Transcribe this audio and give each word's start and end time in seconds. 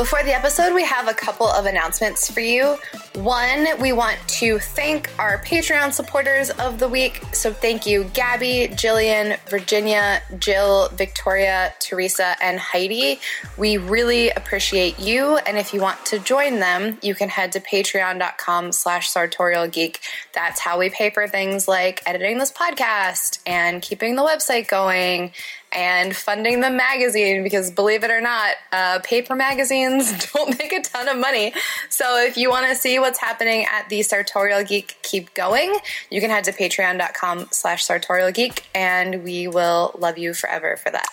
Before 0.00 0.22
the 0.22 0.34
episode, 0.34 0.72
we 0.72 0.82
have 0.86 1.08
a 1.08 1.12
couple 1.12 1.46
of 1.46 1.66
announcements 1.66 2.30
for 2.30 2.40
you. 2.40 2.78
One, 3.16 3.66
we 3.82 3.92
want 3.92 4.16
to 4.28 4.58
thank 4.58 5.10
our 5.18 5.42
Patreon 5.44 5.92
supporters 5.92 6.48
of 6.48 6.78
the 6.78 6.88
week. 6.88 7.22
So 7.34 7.52
thank 7.52 7.84
you, 7.84 8.04
Gabi, 8.04 8.70
Jillian, 8.70 9.38
Virginia, 9.50 10.22
Jill, 10.38 10.88
Victoria, 10.94 11.74
Theresa, 11.80 12.34
and 12.42 12.58
Heidi. 12.58 13.20
We 13.58 13.76
really 13.76 14.30
appreciate 14.30 14.98
you. 14.98 15.36
And 15.36 15.58
if 15.58 15.74
you 15.74 15.82
want 15.82 16.06
to 16.06 16.18
join 16.18 16.60
them, 16.60 16.96
you 17.02 17.14
can 17.14 17.28
head 17.28 17.52
to 17.52 17.60
patreon.com 17.60 18.72
slash 18.72 19.10
sartorial 19.10 19.68
geek. 19.68 20.00
That's 20.32 20.60
how 20.60 20.78
we 20.78 20.88
pay 20.88 21.10
for 21.10 21.28
things 21.28 21.68
like 21.68 22.02
editing 22.06 22.38
this 22.38 22.50
podcast 22.50 23.40
and 23.44 23.82
keeping 23.82 24.16
the 24.16 24.22
website 24.22 24.66
going 24.66 25.32
and 25.72 26.16
funding 26.16 26.60
the 26.60 26.70
magazine 26.70 27.42
because 27.42 27.70
believe 27.70 28.02
it 28.02 28.10
or 28.10 28.20
not, 28.20 28.54
uh, 28.72 28.98
paper 29.04 29.34
magazines 29.34 30.26
don't 30.32 30.58
make 30.58 30.72
a 30.72 30.82
ton 30.82 31.08
of 31.08 31.18
money. 31.18 31.52
So 31.88 32.20
if 32.20 32.36
you 32.36 32.50
want 32.50 32.66
to 32.68 32.74
see 32.74 32.98
what's 32.98 33.18
happening 33.18 33.66
at 33.70 33.88
the 33.88 34.02
Sartorial 34.02 34.64
Geek 34.64 34.96
keep 35.02 35.32
going, 35.34 35.76
you 36.10 36.20
can 36.20 36.30
head 36.30 36.44
to 36.44 36.52
patreon.com 36.52 37.48
slash 37.50 37.84
sartorial 37.84 38.32
geek 38.32 38.66
and 38.74 39.22
we 39.22 39.46
will 39.48 39.94
love 39.98 40.18
you 40.18 40.34
forever 40.34 40.76
for 40.76 40.90
that. 40.90 41.08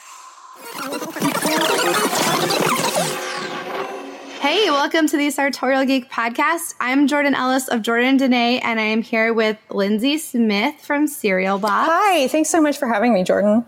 Hey, 4.42 4.70
welcome 4.70 5.08
to 5.08 5.18
the 5.18 5.30
Sartorial 5.30 5.86
Geek 5.86 6.12
podcast. 6.12 6.76
I'm 6.80 7.08
Jordan 7.08 7.36
Ellis 7.36 7.68
of 7.68 7.82
Jordan 7.82 8.18
Dene, 8.18 8.60
and 8.60 8.80
I 8.80 8.84
am 8.84 9.02
here 9.02 9.34
with 9.34 9.58
Lindsay 9.70 10.18
Smith 10.18 10.76
from 10.80 11.08
Serial 11.08 11.58
Box. 11.58 11.90
Hi, 11.92 12.28
thanks 12.28 12.50
so 12.50 12.62
much 12.62 12.78
for 12.78 12.88
having 12.88 13.14
me, 13.14 13.24
Jordan. 13.24 13.66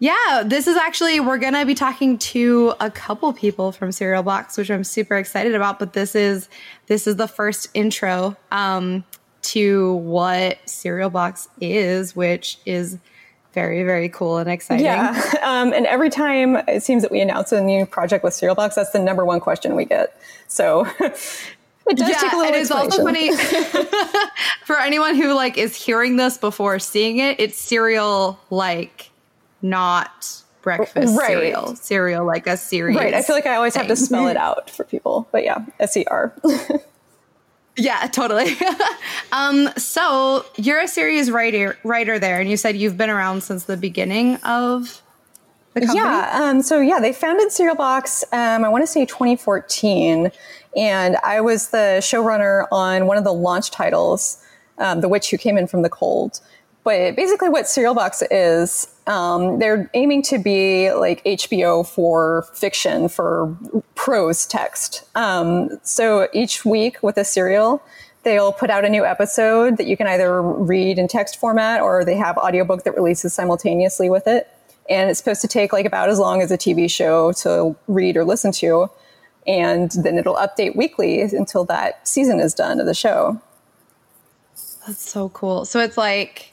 Yeah, 0.00 0.42
this 0.44 0.66
is 0.66 0.76
actually, 0.76 1.20
we're 1.20 1.38
going 1.38 1.54
to 1.54 1.64
be 1.64 1.74
talking 1.74 2.18
to 2.18 2.74
a 2.80 2.90
couple 2.90 3.32
people 3.32 3.72
from 3.72 3.92
Serial 3.92 4.22
Box, 4.22 4.58
which 4.58 4.70
I'm 4.70 4.84
super 4.84 5.16
excited 5.16 5.54
about. 5.54 5.78
But 5.78 5.92
this 5.92 6.14
is, 6.14 6.48
this 6.88 7.06
is 7.06 7.16
the 7.16 7.28
first 7.28 7.68
intro 7.74 8.36
um, 8.50 9.04
to 9.42 9.94
what 9.94 10.58
Serial 10.68 11.10
Box 11.10 11.48
is, 11.60 12.16
which 12.16 12.58
is 12.66 12.98
very, 13.54 13.84
very 13.84 14.08
cool 14.08 14.38
and 14.38 14.50
exciting. 14.50 14.84
Yeah. 14.84 15.20
Um, 15.44 15.72
and 15.74 15.86
every 15.86 16.10
time 16.10 16.56
it 16.66 16.82
seems 16.82 17.02
that 17.02 17.12
we 17.12 17.20
announce 17.20 17.52
a 17.52 17.60
new 17.60 17.86
project 17.86 18.24
with 18.24 18.34
Serial 18.34 18.54
Box, 18.54 18.74
that's 18.74 18.90
the 18.90 18.98
number 18.98 19.24
one 19.24 19.40
question 19.40 19.76
we 19.76 19.84
get. 19.84 20.18
So 20.48 20.86
it 21.00 21.96
does 21.96 22.08
yeah, 22.08 22.18
take 22.18 22.32
a 22.32 22.36
little 22.36 22.52
and 22.52 22.56
it's 22.56 22.70
also 22.70 23.04
funny 23.04 23.30
for 24.64 24.78
anyone 24.78 25.14
who 25.14 25.34
like 25.34 25.58
is 25.58 25.76
hearing 25.76 26.16
this 26.16 26.38
before 26.38 26.78
seeing 26.78 27.18
it, 27.18 27.38
it's 27.38 27.58
cereal 27.58 28.40
like 28.50 29.10
not 29.64 30.42
breakfast 30.62 31.16
right. 31.18 31.28
cereal. 31.28 31.74
Cereal 31.74 32.24
like 32.24 32.46
a 32.46 32.56
series. 32.56 32.96
Right. 32.96 33.14
I 33.14 33.22
feel 33.22 33.34
like 33.34 33.46
I 33.46 33.56
always 33.56 33.74
thing. 33.74 33.82
have 33.82 33.88
to 33.88 33.96
spell 33.96 34.28
it 34.28 34.36
out 34.48 34.70
for 34.70 34.84
people. 34.84 35.28
But 35.32 35.42
yeah, 35.42 35.64
S 35.80 35.96
E 35.96 36.04
R. 36.06 36.34
yeah, 37.76 38.06
totally. 38.08 38.56
um, 39.32 39.68
so 39.76 40.44
you're 40.56 40.80
a 40.80 40.88
series 40.88 41.30
writer 41.30 41.76
writer 41.82 42.18
there, 42.18 42.40
and 42.40 42.50
you 42.50 42.56
said 42.56 42.76
you've 42.76 42.96
been 42.96 43.10
around 43.10 43.42
since 43.42 43.64
the 43.64 43.76
beginning 43.76 44.36
of 44.36 45.02
the 45.72 45.80
company. 45.80 46.00
Yeah. 46.00 46.30
Um, 46.42 46.62
so 46.62 46.80
yeah, 46.80 47.00
they 47.00 47.12
founded 47.12 47.50
Serial 47.50 47.76
Box. 47.76 48.24
Um, 48.32 48.64
I 48.64 48.68
want 48.68 48.82
to 48.82 48.86
say 48.86 49.06
2014, 49.06 50.30
and 50.76 51.16
I 51.24 51.40
was 51.40 51.70
the 51.70 51.98
showrunner 52.00 52.66
on 52.70 53.06
one 53.06 53.16
of 53.16 53.24
the 53.24 53.32
launch 53.32 53.70
titles, 53.70 54.42
um, 54.78 55.00
"The 55.00 55.08
Witch 55.08 55.30
Who 55.30 55.38
Came 55.38 55.56
In 55.56 55.66
from 55.66 55.82
the 55.82 55.90
Cold." 55.90 56.40
But 56.84 57.16
basically, 57.16 57.48
what 57.48 57.66
Serial 57.66 57.94
Box 57.94 58.22
is, 58.30 58.93
um, 59.06 59.58
they're 59.58 59.90
aiming 59.94 60.22
to 60.22 60.38
be 60.38 60.92
like 60.92 61.22
HBO 61.24 61.86
for 61.86 62.46
fiction, 62.54 63.08
for 63.08 63.56
prose 63.94 64.46
text. 64.46 65.04
Um, 65.14 65.78
so 65.82 66.28
each 66.32 66.64
week 66.64 67.02
with 67.02 67.18
a 67.18 67.24
serial, 67.24 67.82
they'll 68.22 68.52
put 68.52 68.70
out 68.70 68.84
a 68.84 68.88
new 68.88 69.04
episode 69.04 69.76
that 69.76 69.86
you 69.86 69.96
can 69.96 70.06
either 70.06 70.40
read 70.40 70.98
in 70.98 71.06
text 71.08 71.38
format 71.38 71.82
or 71.82 72.04
they 72.04 72.16
have 72.16 72.38
audiobook 72.38 72.84
that 72.84 72.94
releases 72.94 73.34
simultaneously 73.34 74.08
with 74.08 74.26
it. 74.26 74.48
And 74.88 75.10
it's 75.10 75.18
supposed 75.18 75.42
to 75.42 75.48
take 75.48 75.72
like 75.72 75.86
about 75.86 76.08
as 76.08 76.18
long 76.18 76.40
as 76.40 76.50
a 76.50 76.58
TV 76.58 76.90
show 76.90 77.32
to 77.32 77.76
read 77.88 78.16
or 78.16 78.24
listen 78.24 78.52
to. 78.52 78.90
And 79.46 79.90
then 79.90 80.16
it'll 80.16 80.36
update 80.36 80.74
weekly 80.74 81.20
until 81.20 81.64
that 81.66 82.08
season 82.08 82.40
is 82.40 82.54
done 82.54 82.80
of 82.80 82.86
the 82.86 82.94
show. 82.94 83.40
That's 84.86 85.10
so 85.10 85.28
cool. 85.30 85.66
So 85.66 85.80
it's 85.80 85.98
like 85.98 86.52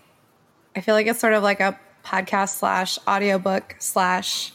I 0.76 0.82
feel 0.82 0.96
like 0.96 1.08
it's 1.08 1.20
sort 1.20 1.34
of 1.34 1.44
like 1.44 1.60
a 1.60 1.78
podcast 2.04 2.58
slash 2.58 2.98
audiobook 3.08 3.76
slash 3.80 4.54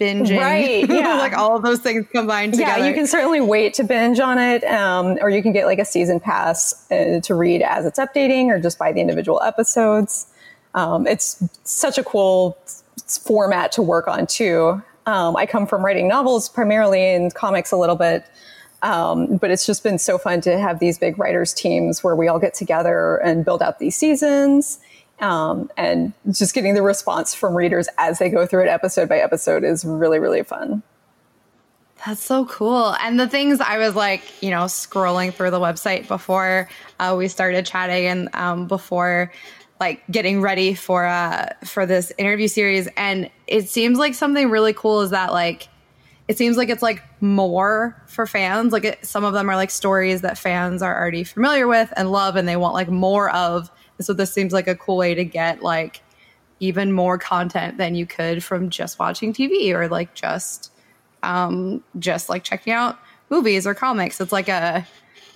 binging. 0.00 0.38
Right. 0.38 0.88
Yeah. 0.96 1.16
like 1.16 1.36
all 1.36 1.56
of 1.56 1.62
those 1.62 1.80
things 1.80 2.06
combined 2.10 2.54
together. 2.54 2.80
Yeah, 2.80 2.88
you 2.88 2.94
can 2.94 3.06
certainly 3.06 3.40
wait 3.40 3.74
to 3.74 3.84
binge 3.84 4.20
on 4.20 4.38
it. 4.38 4.64
Um, 4.64 5.18
or 5.20 5.30
you 5.30 5.42
can 5.42 5.52
get 5.52 5.66
like 5.66 5.78
a 5.78 5.84
season 5.84 6.20
pass 6.20 6.90
uh, 6.90 7.20
to 7.22 7.34
read 7.34 7.62
as 7.62 7.84
it's 7.86 7.98
updating 7.98 8.46
or 8.48 8.60
just 8.60 8.78
buy 8.78 8.92
the 8.92 9.00
individual 9.00 9.40
episodes. 9.42 10.26
Um, 10.74 11.06
it's 11.06 11.42
such 11.64 11.98
a 11.98 12.04
cool 12.04 12.58
format 13.08 13.72
to 13.72 13.82
work 13.82 14.08
on 14.08 14.26
too. 14.26 14.82
Um, 15.06 15.36
I 15.36 15.46
come 15.46 15.66
from 15.66 15.84
writing 15.84 16.08
novels 16.08 16.48
primarily 16.48 17.14
and 17.14 17.34
comics 17.34 17.72
a 17.72 17.76
little 17.76 17.96
bit. 17.96 18.24
Um, 18.82 19.38
but 19.38 19.50
it's 19.50 19.64
just 19.64 19.82
been 19.82 19.98
so 19.98 20.18
fun 20.18 20.42
to 20.42 20.58
have 20.58 20.78
these 20.80 20.98
big 20.98 21.18
writers 21.18 21.54
teams 21.54 22.04
where 22.04 22.14
we 22.14 22.28
all 22.28 22.38
get 22.38 22.54
together 22.54 23.16
and 23.16 23.44
build 23.44 23.62
out 23.62 23.78
these 23.78 23.96
seasons 23.96 24.78
um, 25.20 25.70
and 25.76 26.12
just 26.30 26.54
getting 26.54 26.74
the 26.74 26.82
response 26.82 27.34
from 27.34 27.54
readers 27.56 27.88
as 27.98 28.18
they 28.18 28.28
go 28.28 28.46
through 28.46 28.64
it 28.64 28.68
episode 28.68 29.08
by 29.08 29.18
episode 29.18 29.64
is 29.64 29.84
really, 29.84 30.18
really 30.18 30.42
fun. 30.42 30.82
That's 32.04 32.22
so 32.22 32.44
cool. 32.44 32.94
And 33.00 33.18
the 33.18 33.28
things 33.28 33.60
I 33.60 33.78
was 33.78 33.94
like, 33.94 34.42
you 34.42 34.50
know, 34.50 34.64
scrolling 34.64 35.32
through 35.32 35.50
the 35.50 35.60
website 35.60 36.06
before 36.08 36.68
uh, 37.00 37.14
we 37.16 37.28
started 37.28 37.64
chatting 37.64 38.06
and 38.06 38.28
um, 38.34 38.66
before 38.66 39.32
like 39.80 40.02
getting 40.10 40.40
ready 40.40 40.74
for 40.74 41.04
uh 41.04 41.50
for 41.64 41.84
this 41.84 42.12
interview 42.18 42.48
series 42.48 42.88
and 42.96 43.30
it 43.46 43.68
seems 43.68 43.98
like 43.98 44.14
something 44.14 44.50
really 44.50 44.72
cool 44.72 45.02
is 45.02 45.10
that 45.10 45.32
like 45.32 45.68
it 46.28 46.38
seems 46.38 46.56
like 46.56 46.68
it's 46.68 46.82
like 46.82 47.02
more 47.20 48.02
for 48.06 48.26
fans 48.26 48.72
like 48.72 48.84
it, 48.84 49.04
some 49.04 49.24
of 49.24 49.34
them 49.34 49.50
are 49.50 49.56
like 49.56 49.70
stories 49.70 50.22
that 50.22 50.38
fans 50.38 50.82
are 50.82 50.98
already 50.98 51.24
familiar 51.24 51.66
with 51.66 51.92
and 51.96 52.10
love 52.10 52.36
and 52.36 52.48
they 52.48 52.56
want 52.56 52.74
like 52.74 52.88
more 52.88 53.30
of 53.30 53.70
so 54.00 54.12
this 54.12 54.32
seems 54.32 54.52
like 54.52 54.68
a 54.68 54.74
cool 54.74 54.96
way 54.96 55.14
to 55.14 55.24
get 55.24 55.62
like 55.62 56.02
even 56.60 56.92
more 56.92 57.18
content 57.18 57.78
than 57.78 57.94
you 57.94 58.06
could 58.06 58.42
from 58.42 58.70
just 58.70 58.98
watching 58.98 59.32
TV 59.32 59.72
or 59.74 59.88
like 59.88 60.14
just 60.14 60.72
um 61.22 61.82
just 61.98 62.28
like 62.28 62.44
checking 62.44 62.72
out 62.72 62.98
movies 63.30 63.66
or 63.66 63.74
comics. 63.74 64.20
It's 64.20 64.32
like 64.32 64.48
a 64.48 64.86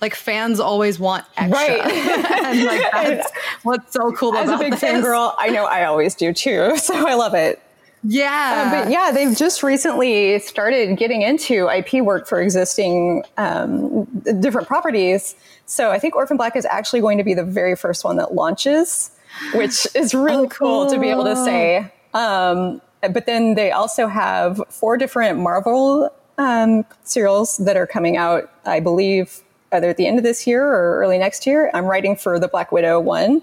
like 0.01 0.15
fans 0.15 0.59
always 0.59 0.99
want 0.99 1.25
extra. 1.37 1.57
Right. 1.57 1.81
and 2.45 2.63
like 2.63 2.91
that's 2.91 3.31
what's 3.63 3.93
so 3.93 4.11
cool 4.13 4.35
As 4.35 4.49
about 4.49 4.59
a 4.59 4.63
big 4.63 4.71
this. 4.71 4.81
fan 4.81 5.01
girl, 5.01 5.35
I 5.37 5.49
know 5.49 5.65
I 5.65 5.85
always 5.85 6.15
do 6.15 6.33
too. 6.33 6.75
So 6.81 7.07
I 7.07 7.13
love 7.13 7.33
it. 7.35 7.61
Yeah. 8.03 8.71
Uh, 8.73 8.83
but 8.83 8.91
yeah, 8.91 9.11
they've 9.11 9.35
just 9.35 9.61
recently 9.63 10.39
started 10.39 10.97
getting 10.97 11.21
into 11.21 11.69
IP 11.69 12.03
work 12.03 12.27
for 12.27 12.41
existing 12.41 13.23
um, 13.37 14.05
different 14.39 14.67
properties. 14.67 15.35
So 15.65 15.91
I 15.91 15.99
think 15.99 16.15
Orphan 16.15 16.37
Black 16.37 16.55
is 16.55 16.65
actually 16.65 17.01
going 17.01 17.17
to 17.17 17.23
be 17.23 17.33
the 17.33 17.43
very 17.43 17.75
first 17.75 18.03
one 18.03 18.17
that 18.17 18.33
launches, 18.33 19.11
which 19.53 19.87
is 19.95 20.13
really 20.13 20.45
oh, 20.45 20.49
cool. 20.49 20.85
cool. 20.85 20.91
to 20.91 20.99
be 20.99 21.09
able 21.09 21.25
to 21.25 21.35
say. 21.35 21.91
Um, 22.13 22.81
but 23.01 23.25
then 23.25 23.55
they 23.55 23.71
also 23.71 24.07
have 24.07 24.61
four 24.69 24.97
different 24.97 25.39
Marvel 25.39 26.09
um, 26.37 26.85
serials 27.03 27.57
that 27.57 27.77
are 27.77 27.87
coming 27.87 28.17
out, 28.17 28.51
I 28.65 28.79
believe, 28.79 29.41
either 29.71 29.89
at 29.89 29.97
the 29.97 30.07
end 30.07 30.17
of 30.17 30.23
this 30.23 30.45
year 30.47 30.65
or 30.65 30.99
early 30.99 31.17
next 31.17 31.45
year. 31.45 31.71
I'm 31.73 31.85
writing 31.85 32.15
for 32.15 32.39
the 32.39 32.47
Black 32.47 32.71
Widow 32.71 32.99
one. 32.99 33.41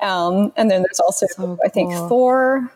Um, 0.00 0.52
and 0.56 0.70
then 0.70 0.82
there's 0.82 0.98
also, 0.98 1.26
so 1.26 1.34
cool. 1.36 1.58
I 1.64 1.68
think, 1.68 1.92
Thor, 1.92 2.70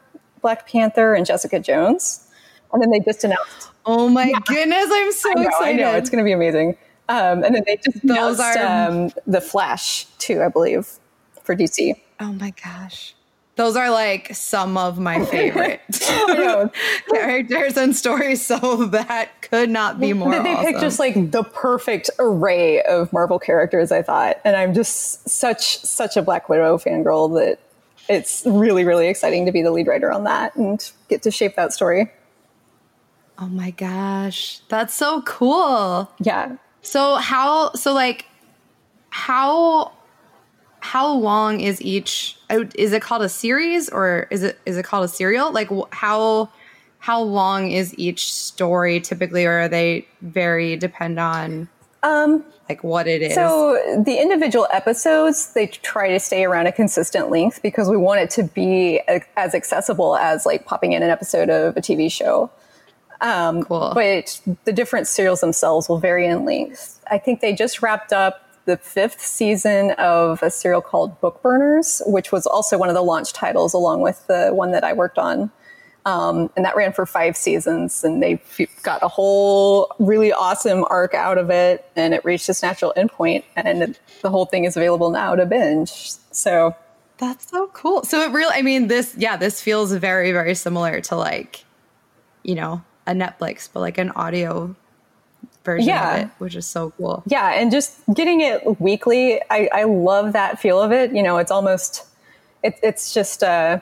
Black 0.47 0.69
Panther, 0.69 1.13
and 1.13 1.27
Jessica 1.27 1.59
Jones. 1.59 2.25
And 2.73 2.81
then 2.81 2.91
they 2.91 3.01
just 3.01 3.25
announced. 3.25 3.71
Oh 3.85 4.09
my 4.09 4.27
yeah. 4.27 4.39
goodness, 4.47 4.87
I'm 4.93 5.11
so 5.11 5.31
I 5.31 5.35
know, 5.35 5.43
excited. 5.43 5.69
I 5.69 5.73
know, 5.73 5.97
it's 5.97 6.09
going 6.09 6.23
to 6.23 6.25
be 6.25 6.31
amazing. 6.31 6.77
Um, 7.09 7.43
and 7.43 7.53
then 7.53 7.65
they 7.67 7.77
just 7.85 8.07
Those 8.07 8.39
announced 8.39 8.59
are... 8.59 8.89
um, 8.89 9.11
The 9.27 9.41
Flash, 9.41 10.05
too, 10.19 10.41
I 10.45 10.49
believe, 10.49 10.89
for 11.43 11.57
DC. 11.57 12.01
Oh 12.21 12.33
my 12.33 12.53
gosh. 12.65 13.17
Those 13.57 13.75
are 13.75 13.91
like 13.91 14.37
some 14.37 14.77
of 14.77 15.01
my 15.01 15.25
favorite 15.25 15.81
characters 17.11 17.77
and 17.77 17.97
stories, 17.97 18.47
so 18.47 18.87
that 18.87 19.43
could 19.43 19.69
not 19.69 19.99
be 19.99 20.13
more. 20.13 20.31
They 20.31 20.53
awesome. 20.53 20.65
picked 20.65 20.81
just 20.81 21.01
like 21.01 21.33
the 21.33 21.43
perfect 21.43 22.09
array 22.21 22.83
of 22.83 23.13
Marvel 23.13 23.41
characters, 23.41 23.91
I 23.91 24.03
thought, 24.03 24.37
and 24.45 24.55
I'm 24.55 24.75
just 24.75 25.29
such 25.29 25.79
such 25.79 26.17
a 26.17 26.23
Black 26.23 26.49
Widow 26.49 26.79
fangirl 26.79 27.35
that 27.35 27.59
it's 28.09 28.43
really 28.47 28.85
really 28.85 29.09
exciting 29.09 29.47
to 29.47 29.53
be 29.53 29.63
the 29.63 29.71
lead 29.71 29.87
writer 29.87 30.13
on 30.13 30.25
that 30.25 30.55
and 30.57 30.91
get 31.09 31.23
to 31.23 31.31
shape 31.31 31.57
that 31.57 31.73
story. 31.73 32.11
Oh 33.39 33.49
my 33.49 33.71
gosh. 33.71 34.61
That's 34.69 34.95
so 34.95 35.23
cool. 35.23 36.11
Yeah. 36.21 36.57
So 36.83 37.17
how 37.17 37.73
so 37.75 37.93
like 37.93 38.27
how 39.11 39.93
how 40.81 41.13
long 41.13 41.61
is 41.61 41.83
each 41.83 42.39
oh, 42.51 42.67
is 42.77 42.93
it 42.93 43.03
called 43.03 43.23
a 43.23 43.29
series 43.29 43.89
or 43.89 44.27
is 44.31 44.43
it 44.43 44.59
is 44.67 44.77
it 44.77 44.85
called 44.85 45.05
a 45.05 45.09
serial? 45.09 45.53
Like 45.53 45.69
how 45.91 46.51
how 46.99 47.21
long 47.21 47.71
is 47.71 47.97
each 47.99 48.33
story 48.33 49.01
typically 49.01 49.45
or 49.45 49.61
are 49.61 49.69
they 49.69 50.07
very 50.23 50.77
depend 50.77 51.19
on 51.21 51.69
um 52.07 52.45
like 52.69 52.83
what 52.83 53.07
it 53.07 53.23
is. 53.23 53.35
So 53.35 54.03
the 54.05 54.21
individual 54.21 54.67
episodes, 54.73 55.53
they 55.53 55.69
try 55.69 56.09
to 56.09 56.19
stay 56.19 56.45
around 56.45 56.67
a 56.67 56.73
consistent 56.73 57.31
length 57.31 57.63
because 57.63 57.89
we 57.89 57.97
want 57.97 58.21
it 58.21 58.31
to 58.31 58.43
be 58.43 59.01
as 59.37 59.55
accessible 59.55 60.17
as 60.17 60.45
like 60.45 60.65
popping 60.65 60.93
in 60.93 61.03
an 61.03 61.11
episode 61.11 61.49
of 61.49 61.77
a 61.77 61.81
TV 61.81 62.11
show. 62.11 62.51
Um, 63.21 63.63
cool. 63.63 63.93
But 63.95 64.41
the 64.65 64.73
different 64.73 65.07
serials 65.07 65.41
themselves 65.41 65.89
will 65.89 65.99
vary 65.99 66.27
in 66.27 66.45
length. 66.45 67.01
I 67.11 67.19
think 67.19 67.41
they 67.41 67.55
just 67.55 67.83
wrapped 67.83 68.13
up 68.13 68.43
the 68.67 68.77
fifth 68.77 69.21
season 69.21 69.93
of 69.93 70.43
a 70.43 70.51
serial 70.51 70.83
called 70.83 71.21
Book 71.21 71.41
Burners, 71.41 72.03
which 72.05 72.33
was 72.33 72.47
also 72.47 72.77
one 72.77 72.89
of 72.89 72.97
the 72.97 73.03
launch 73.03 73.33
titles 73.33 73.73
along 73.73 74.01
with 74.01 74.27
the 74.27 74.51
one 74.53 74.73
that 74.73 74.83
I 74.83 74.93
worked 74.93 75.19
on. 75.19 75.53
Um, 76.07 76.51
and 76.55 76.65
that 76.65 76.77
ran 76.77 76.93
for 76.93 77.05
five 77.05 77.37
seasons, 77.37 78.05
and 78.05 78.23
they 78.23 78.41
got 78.85 79.03
a 79.03 79.09
whole 79.09 79.93
really 79.99 80.33
awesome 80.33 80.85
arc 80.89 81.15
out 81.15 81.37
of 81.37 81.51
it, 81.51 81.85
and 81.97 82.15
it 82.15 82.25
reached 82.25 82.49
its 82.49 82.63
natural 82.63 82.93
endpoint, 82.97 83.43
and 83.57 83.83
it, 83.83 84.01
the 84.23 84.31
whole 84.31 84.47
thing 84.47 84.67
is 84.67 84.77
available 84.77 85.11
now 85.11 85.35
to 85.35 85.45
binge. 85.45 86.13
So 86.31 86.77
that's 87.19 87.51
so 87.51 87.67
cool. 87.73 88.05
So 88.05 88.23
it 88.23 88.31
really, 88.31 88.55
I 88.55 88.63
mean, 88.63 88.87
this, 88.87 89.17
yeah, 89.19 89.37
this 89.37 89.61
feels 89.61 89.93
very, 89.95 90.31
very 90.31 90.55
similar 90.55 91.01
to 91.01 91.17
like, 91.17 91.65
you 92.45 92.55
know, 92.55 92.85
a 93.09 93.13
Netflix, 93.13 93.69
but 93.73 93.81
like 93.81 93.99
an 93.99 94.11
audio 94.11 94.77
version 95.65 95.89
yeah. 95.89 96.15
of 96.15 96.23
it, 96.23 96.31
which 96.39 96.55
is 96.55 96.69
so 96.69 96.93
cool. 96.99 97.25
Yeah, 97.27 97.51
and 97.53 97.73
just 97.73 97.99
getting 98.15 98.43
it 98.43 98.81
weekly, 98.81 99.41
I, 99.51 99.69
I 99.73 99.83
love 99.83 100.35
that 100.35 100.61
feel 100.61 100.81
of 100.81 100.93
it. 100.93 101.13
You 101.13 101.25
know, 101.25 101.39
it's 101.39 101.51
almost, 101.51 102.07
it, 102.63 102.79
it's 102.81 103.13
just. 103.13 103.43
Uh, 103.43 103.81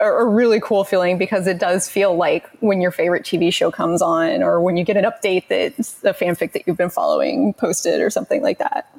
a 0.00 0.24
really 0.24 0.60
cool 0.60 0.82
feeling 0.82 1.18
because 1.18 1.46
it 1.46 1.58
does 1.58 1.86
feel 1.86 2.16
like 2.16 2.48
when 2.60 2.80
your 2.80 2.90
favorite 2.90 3.22
TV 3.22 3.52
show 3.52 3.70
comes 3.70 4.00
on 4.00 4.42
or 4.42 4.60
when 4.60 4.76
you 4.76 4.84
get 4.84 4.96
an 4.96 5.04
update 5.04 5.48
that 5.48 5.78
a 6.04 6.14
fanfic 6.14 6.52
that 6.52 6.66
you've 6.66 6.78
been 6.78 6.90
following 6.90 7.52
posted 7.52 8.00
or 8.00 8.08
something 8.08 8.42
like 8.42 8.58
that. 8.58 8.94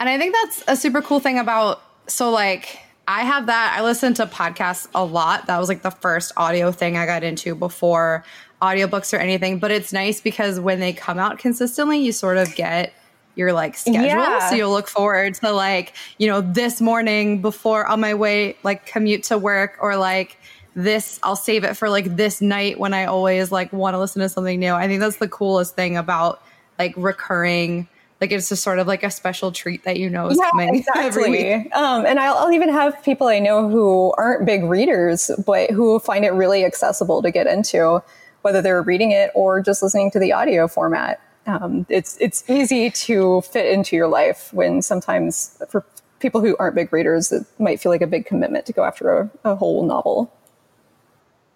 And 0.00 0.08
I 0.08 0.18
think 0.18 0.34
that's 0.34 0.64
a 0.66 0.76
super 0.76 1.00
cool 1.00 1.20
thing 1.20 1.38
about 1.38 1.80
so 2.08 2.30
like 2.30 2.80
I 3.06 3.22
have 3.22 3.46
that 3.46 3.76
I 3.78 3.82
listen 3.82 4.14
to 4.14 4.26
podcasts 4.26 4.88
a 4.94 5.04
lot. 5.04 5.46
That 5.46 5.58
was 5.58 5.68
like 5.68 5.82
the 5.82 5.90
first 5.90 6.32
audio 6.36 6.72
thing 6.72 6.96
I 6.96 7.06
got 7.06 7.22
into 7.22 7.54
before 7.54 8.24
audiobooks 8.60 9.12
or 9.12 9.16
anything, 9.16 9.58
but 9.58 9.70
it's 9.70 9.92
nice 9.92 10.20
because 10.20 10.60
when 10.60 10.80
they 10.80 10.92
come 10.92 11.18
out 11.18 11.38
consistently, 11.38 11.98
you 11.98 12.12
sort 12.12 12.36
of 12.38 12.54
get 12.54 12.92
your 13.40 13.52
like 13.54 13.76
schedule. 13.76 14.04
Yeah. 14.04 14.50
So 14.50 14.54
you'll 14.54 14.70
look 14.70 14.86
forward 14.86 15.34
to 15.36 15.50
like, 15.50 15.94
you 16.18 16.28
know, 16.28 16.42
this 16.42 16.80
morning 16.80 17.40
before 17.40 17.86
on 17.86 17.98
my 18.00 18.14
way, 18.14 18.56
like 18.62 18.86
commute 18.86 19.24
to 19.24 19.38
work 19.38 19.78
or 19.80 19.96
like 19.96 20.36
this, 20.76 21.18
I'll 21.22 21.36
save 21.36 21.64
it 21.64 21.76
for 21.76 21.88
like 21.88 22.16
this 22.16 22.40
night 22.40 22.78
when 22.78 22.94
I 22.94 23.06
always 23.06 23.50
like 23.50 23.72
want 23.72 23.94
to 23.94 23.98
listen 23.98 24.20
to 24.20 24.28
something 24.28 24.60
new. 24.60 24.74
I 24.74 24.86
think 24.86 25.00
that's 25.00 25.16
the 25.16 25.26
coolest 25.26 25.74
thing 25.74 25.96
about 25.96 26.42
like 26.78 26.92
recurring. 26.96 27.88
Like 28.20 28.30
it's 28.30 28.50
just 28.50 28.62
sort 28.62 28.78
of 28.78 28.86
like 28.86 29.02
a 29.02 29.10
special 29.10 29.50
treat 29.52 29.84
that 29.84 29.96
you 29.96 30.10
know 30.10 30.28
is 30.28 30.38
yeah, 30.38 30.50
coming 30.50 30.74
exactly. 30.76 31.04
every 31.06 31.30
week. 31.30 31.74
Um, 31.74 32.04
and 32.04 32.20
I'll, 32.20 32.34
I'll 32.34 32.52
even 32.52 32.68
have 32.68 33.02
people 33.02 33.26
I 33.26 33.38
know 33.38 33.70
who 33.70 34.12
aren't 34.18 34.44
big 34.44 34.64
readers, 34.64 35.30
but 35.46 35.70
who 35.70 35.98
find 35.98 36.26
it 36.26 36.34
really 36.34 36.66
accessible 36.66 37.22
to 37.22 37.30
get 37.30 37.46
into, 37.46 38.02
whether 38.42 38.60
they're 38.60 38.82
reading 38.82 39.12
it 39.12 39.30
or 39.34 39.62
just 39.62 39.82
listening 39.82 40.10
to 40.10 40.18
the 40.18 40.34
audio 40.34 40.68
format 40.68 41.20
um, 41.56 41.86
it's 41.88 42.16
it's 42.20 42.48
easy 42.48 42.90
to 42.90 43.40
fit 43.42 43.72
into 43.72 43.96
your 43.96 44.08
life 44.08 44.52
when 44.52 44.82
sometimes 44.82 45.60
for 45.68 45.84
people 46.20 46.40
who 46.40 46.56
aren't 46.58 46.74
big 46.74 46.92
readers, 46.92 47.32
it 47.32 47.44
might 47.58 47.80
feel 47.80 47.90
like 47.90 48.02
a 48.02 48.06
big 48.06 48.26
commitment 48.26 48.66
to 48.66 48.72
go 48.72 48.84
after 48.84 49.10
a, 49.10 49.30
a 49.44 49.54
whole 49.56 49.84
novel. 49.84 50.32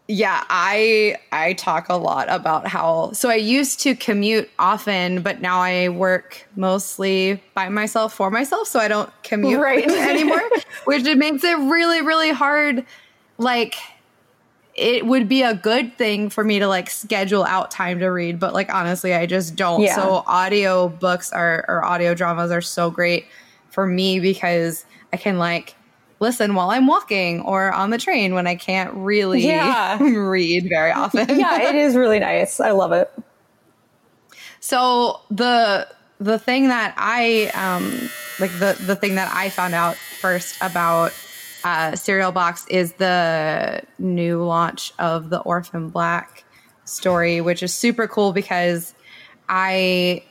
Yeah, 0.06 0.44
I 0.50 1.16
I 1.32 1.54
talk 1.54 1.88
a 1.88 1.94
lot 1.94 2.28
about 2.28 2.66
how 2.66 3.12
so 3.12 3.30
I 3.30 3.36
used 3.36 3.80
to 3.80 3.94
commute 3.94 4.50
often, 4.58 5.22
but 5.22 5.40
now 5.40 5.60
I 5.60 5.88
work 5.88 6.46
mostly 6.56 7.42
by 7.54 7.70
myself 7.70 8.12
for 8.12 8.30
myself, 8.30 8.68
so 8.68 8.80
I 8.80 8.88
don't 8.88 9.10
commute 9.22 9.60
right. 9.60 9.86
anymore, 9.90 10.42
which 10.84 11.06
it 11.06 11.16
makes 11.16 11.42
it 11.42 11.56
really 11.56 12.02
really 12.02 12.32
hard 12.32 12.84
like 13.38 13.76
it 14.74 15.06
would 15.06 15.28
be 15.28 15.42
a 15.42 15.54
good 15.54 15.96
thing 15.96 16.30
for 16.30 16.42
me 16.42 16.58
to 16.58 16.66
like 16.66 16.90
schedule 16.90 17.44
out 17.44 17.70
time 17.70 18.00
to 18.00 18.08
read, 18.08 18.40
but 18.40 18.52
like 18.52 18.72
honestly, 18.72 19.14
I 19.14 19.26
just 19.26 19.54
don't. 19.54 19.82
Yeah. 19.82 19.94
So 19.94 20.24
audio 20.26 20.88
books 20.88 21.32
are 21.32 21.64
or 21.68 21.84
audio 21.84 22.14
dramas 22.14 22.50
are 22.50 22.60
so 22.60 22.90
great 22.90 23.26
for 23.70 23.86
me 23.86 24.20
because 24.20 24.84
I 25.12 25.16
can 25.16 25.38
like 25.38 25.76
listen 26.18 26.54
while 26.54 26.70
I'm 26.70 26.86
walking 26.86 27.40
or 27.42 27.72
on 27.72 27.90
the 27.90 27.98
train 27.98 28.34
when 28.34 28.46
I 28.46 28.56
can't 28.56 28.92
really 28.94 29.46
yeah. 29.46 29.98
read 30.00 30.68
very 30.68 30.90
often. 30.90 31.28
yeah, 31.38 31.68
it 31.68 31.76
is 31.76 31.94
really 31.94 32.18
nice. 32.18 32.58
I 32.58 32.72
love 32.72 32.92
it. 32.92 33.12
So 34.58 35.20
the 35.30 35.86
the 36.18 36.38
thing 36.38 36.68
that 36.68 36.94
I 36.96 37.50
um 37.54 38.08
like 38.40 38.50
the 38.58 38.76
the 38.84 38.96
thing 38.96 39.14
that 39.16 39.32
I 39.32 39.50
found 39.50 39.74
out 39.74 39.96
first 39.96 40.56
about 40.60 41.12
uh, 41.64 41.96
Serial 41.96 42.30
Box 42.30 42.66
is 42.68 42.92
the 42.94 43.82
new 43.98 44.44
launch 44.44 44.92
of 44.98 45.30
the 45.30 45.40
Orphan 45.40 45.88
Black 45.88 46.44
story, 46.84 47.40
which 47.40 47.62
is 47.62 47.72
super 47.72 48.06
cool 48.06 48.32
because 48.32 48.94
I 49.48 50.22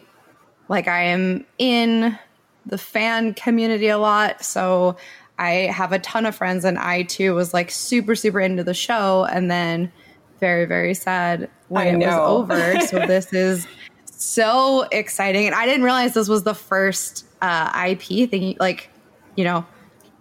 like 0.69 0.87
I 0.87 1.05
am 1.05 1.45
in 1.57 2.17
the 2.65 2.77
fan 2.77 3.33
community 3.33 3.87
a 3.87 3.97
lot, 3.97 4.45
so 4.45 4.95
I 5.39 5.51
have 5.51 5.91
a 5.91 5.99
ton 5.99 6.27
of 6.27 6.35
friends, 6.35 6.63
and 6.65 6.77
I 6.77 7.03
too 7.03 7.33
was 7.33 7.53
like 7.53 7.71
super 7.71 8.15
super 8.15 8.39
into 8.39 8.63
the 8.63 8.75
show, 8.75 9.25
and 9.25 9.49
then 9.49 9.91
very 10.39 10.65
very 10.65 10.93
sad 10.93 11.49
when 11.67 12.01
it 12.01 12.05
was 12.05 12.15
over. 12.15 12.79
so 12.87 13.05
this 13.07 13.33
is 13.33 13.67
so 14.05 14.83
exciting, 14.91 15.47
and 15.47 15.55
I 15.55 15.65
didn't 15.65 15.83
realize 15.83 16.13
this 16.13 16.29
was 16.29 16.43
the 16.43 16.55
first 16.55 17.25
uh, 17.41 17.87
IP 17.89 18.29
thing. 18.29 18.55
Like, 18.59 18.89
you 19.35 19.43
know, 19.43 19.65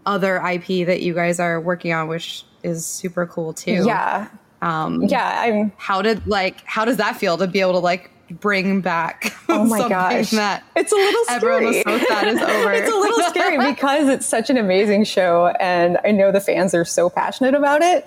other 0.06 0.36
IP 0.36 0.86
that 0.86 1.02
you 1.02 1.14
guys 1.14 1.40
are 1.40 1.60
working 1.60 1.92
on, 1.92 2.08
which 2.08 2.44
is 2.62 2.86
super 2.86 3.26
cool 3.26 3.52
too. 3.52 3.84
Yeah. 3.86 4.28
Um, 4.60 5.02
yeah. 5.02 5.42
I'm, 5.44 5.72
how 5.76 6.02
did 6.02 6.26
like 6.26 6.62
how 6.64 6.84
does 6.84 6.96
that 6.98 7.16
feel 7.16 7.36
to 7.38 7.46
be 7.46 7.60
able 7.60 7.72
to 7.72 7.78
like 7.78 8.10
bring 8.40 8.80
back? 8.80 9.34
Oh 9.52 9.66
my 9.66 9.86
gosh, 9.86 10.30
that 10.30 10.64
it's 10.74 10.92
a 10.92 10.94
little 10.94 11.24
scary. 11.24 11.36
Everyone 11.36 11.64
was 11.66 11.82
so 11.82 11.98
sad 12.08 12.28
is 12.28 12.40
over. 12.40 12.72
it's 12.72 12.90
a 12.90 12.96
little 12.96 13.20
scary 13.28 13.58
because 13.70 14.08
it's 14.08 14.24
such 14.24 14.48
an 14.48 14.56
amazing 14.56 15.04
show, 15.04 15.48
and 15.60 15.98
I 16.06 16.10
know 16.10 16.32
the 16.32 16.40
fans 16.40 16.72
are 16.72 16.86
so 16.86 17.10
passionate 17.10 17.54
about 17.54 17.82
it. 17.82 18.06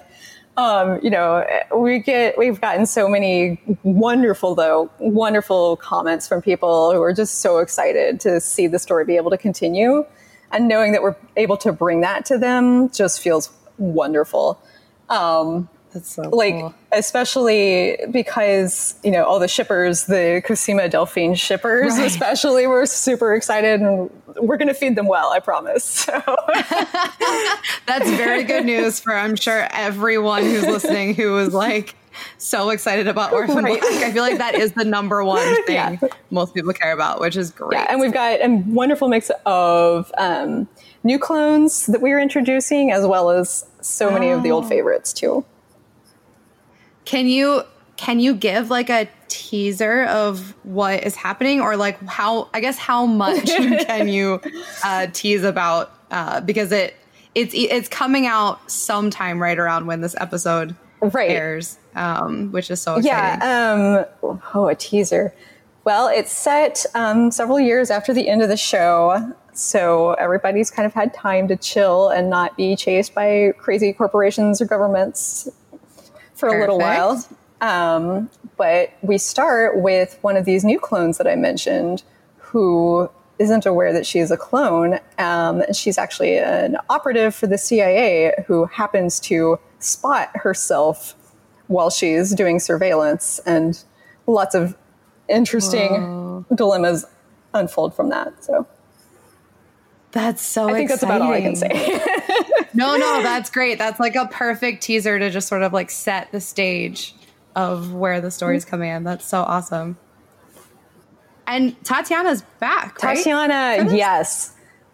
Um, 0.57 0.99
you 1.03 1.11
know, 1.11 1.45
we 1.75 1.99
get 1.99 2.35
we've 2.35 2.59
gotten 2.59 2.87
so 2.87 3.07
many 3.07 3.61
wonderful 3.83 4.55
though 4.55 4.89
wonderful 4.97 5.77
comments 5.77 6.27
from 6.27 6.41
people 6.41 6.91
who 6.93 7.01
are 7.03 7.13
just 7.13 7.41
so 7.41 7.59
excited 7.59 8.19
to 8.21 8.41
see 8.41 8.65
the 8.65 8.79
story 8.79 9.05
be 9.05 9.17
able 9.17 9.29
to 9.29 9.37
continue 9.37 10.03
and 10.51 10.67
knowing 10.67 10.91
that 10.91 11.01
we're 11.01 11.15
able 11.35 11.57
to 11.57 11.71
bring 11.71 12.01
that 12.01 12.25
to 12.25 12.37
them 12.37 12.89
just 12.89 13.21
feels 13.21 13.51
wonderful. 13.77 14.59
Um, 15.09 15.69
That's 15.93 16.15
so 16.15 16.23
like, 16.29 16.53
cool. 16.53 16.75
especially 16.91 17.97
because, 18.11 18.95
you 19.03 19.11
know, 19.11 19.23
all 19.25 19.39
the 19.39 19.47
shippers, 19.47 20.05
the 20.05 20.41
Cosima 20.45 20.89
Delphine 20.89 21.35
shippers, 21.35 21.93
right. 21.93 22.05
especially, 22.05 22.67
were 22.67 22.85
super 22.85 23.33
excited 23.33 23.81
and 23.81 24.09
we're 24.41 24.57
going 24.57 24.67
to 24.67 24.73
feed 24.73 24.95
them 24.95 25.07
well, 25.07 25.31
I 25.31 25.39
promise. 25.39 25.85
So. 26.05 26.21
That's 27.87 28.09
very 28.11 28.43
good 28.43 28.65
news 28.65 28.99
for, 28.99 29.15
I'm 29.15 29.35
sure, 29.35 29.67
everyone 29.71 30.43
who's 30.43 30.65
listening 30.65 31.15
who 31.15 31.33
was 31.33 31.53
like, 31.53 31.95
so 32.37 32.69
excited 32.69 33.07
about 33.07 33.33
Orphan 33.33 33.63
right. 33.63 33.83
I 33.83 34.11
feel 34.11 34.23
like 34.23 34.37
that 34.37 34.55
is 34.55 34.73
the 34.73 34.85
number 34.85 35.23
one 35.25 35.65
thing 35.65 35.75
yeah. 35.75 35.97
most 36.31 36.53
people 36.53 36.73
care 36.73 36.91
about, 36.91 37.19
which 37.19 37.35
is 37.35 37.51
great. 37.51 37.77
Yeah, 37.77 37.87
and 37.89 37.99
we've 37.99 38.13
got 38.13 38.39
a 38.41 38.63
wonderful 38.67 39.07
mix 39.07 39.31
of 39.45 40.11
um, 40.17 40.67
new 41.03 41.19
clones 41.19 41.85
that 41.87 42.01
we 42.01 42.11
are 42.11 42.19
introducing, 42.19 42.91
as 42.91 43.05
well 43.05 43.29
as 43.29 43.65
so 43.81 44.09
many 44.11 44.31
oh. 44.31 44.37
of 44.37 44.43
the 44.43 44.51
old 44.51 44.65
oh. 44.65 44.69
favorites 44.69 45.13
too. 45.13 45.45
Can 47.05 47.27
you 47.27 47.63
can 47.97 48.19
you 48.19 48.35
give 48.35 48.69
like 48.69 48.89
a 48.89 49.07
teaser 49.27 50.03
of 50.05 50.53
what 50.63 51.03
is 51.03 51.15
happening, 51.15 51.61
or 51.61 51.77
like 51.77 52.01
how? 52.07 52.49
I 52.53 52.59
guess 52.59 52.77
how 52.77 53.05
much 53.05 53.45
can 53.45 54.07
you 54.09 54.41
uh, 54.83 55.07
tease 55.13 55.43
about? 55.43 55.91
Uh, 56.11 56.39
because 56.41 56.71
it 56.71 56.95
it's 57.35 57.53
it's 57.53 57.89
coming 57.89 58.25
out 58.25 58.71
sometime 58.71 59.41
right 59.41 59.59
around 59.59 59.85
when 59.85 60.01
this 60.01 60.15
episode 60.19 60.75
right. 61.01 61.29
airs 61.29 61.77
um, 61.95 62.51
which 62.51 62.69
is 62.69 62.81
so 62.81 62.95
exciting. 62.95 63.41
Yeah. 63.41 64.05
Um, 64.21 64.39
oh, 64.53 64.67
a 64.67 64.75
teaser. 64.75 65.33
Well, 65.83 66.07
it's 66.07 66.31
set 66.31 66.85
um, 66.95 67.31
several 67.31 67.59
years 67.59 67.91
after 67.91 68.13
the 68.13 68.27
end 68.27 68.41
of 68.41 68.49
the 68.49 68.57
show. 68.57 69.33
So 69.53 70.13
everybody's 70.13 70.69
kind 70.69 70.85
of 70.85 70.93
had 70.93 71.13
time 71.13 71.47
to 71.47 71.55
chill 71.55 72.09
and 72.09 72.29
not 72.29 72.57
be 72.57 72.75
chased 72.75 73.13
by 73.13 73.53
crazy 73.57 73.93
corporations 73.93 74.61
or 74.61 74.65
governments 74.65 75.47
for 76.33 76.49
Perfect. 76.49 76.55
a 76.55 76.59
little 76.59 76.79
while. 76.79 77.25
Um, 77.61 78.29
but 78.57 78.93
we 79.01 79.17
start 79.17 79.79
with 79.79 80.17
one 80.21 80.35
of 80.37 80.45
these 80.45 80.63
new 80.63 80.79
clones 80.79 81.17
that 81.17 81.27
I 81.27 81.35
mentioned, 81.35 82.03
who 82.37 83.09
isn't 83.39 83.65
aware 83.65 83.93
that 83.93 84.05
she 84.05 84.19
is 84.19 84.31
a 84.31 84.37
clone. 84.37 84.99
Um, 85.17 85.63
she's 85.73 85.97
actually 85.97 86.37
an 86.37 86.77
operative 86.89 87.35
for 87.35 87.47
the 87.47 87.57
CIA 87.57 88.33
who 88.47 88.65
happens 88.65 89.19
to 89.21 89.59
spot 89.79 90.29
herself 90.35 91.15
while 91.67 91.89
she's 91.89 92.33
doing 92.33 92.59
surveillance, 92.59 93.39
and 93.45 93.83
lots 94.27 94.55
of 94.55 94.75
interesting 95.27 95.91
Whoa. 95.91 96.45
dilemmas 96.53 97.05
unfold 97.53 97.95
from 97.95 98.09
that. 98.09 98.43
So 98.43 98.67
that's 100.11 100.41
so. 100.41 100.69
I 100.69 100.73
think 100.73 100.89
exciting. 100.89 100.89
that's 100.89 101.03
about 101.03 101.21
all 101.21 101.33
I 101.33 101.41
can 101.41 101.55
say. 101.55 101.69
no, 102.73 102.95
no, 102.95 103.21
that's 103.21 103.49
great. 103.49 103.77
That's 103.77 103.99
like 103.99 104.15
a 104.15 104.27
perfect 104.27 104.83
teaser 104.83 105.19
to 105.19 105.29
just 105.29 105.47
sort 105.47 105.63
of 105.63 105.73
like 105.73 105.89
set 105.89 106.31
the 106.31 106.41
stage 106.41 107.15
of 107.55 107.93
where 107.93 108.21
the 108.21 108.31
story's 108.31 108.65
coming 108.65 108.89
in. 108.89 109.03
That's 109.03 109.25
so 109.25 109.41
awesome. 109.41 109.97
And 111.47 111.81
Tatiana's 111.83 112.43
back. 112.59 113.01
Right? 113.03 113.17
Tatiana, 113.17 113.93
yes. 113.95 114.53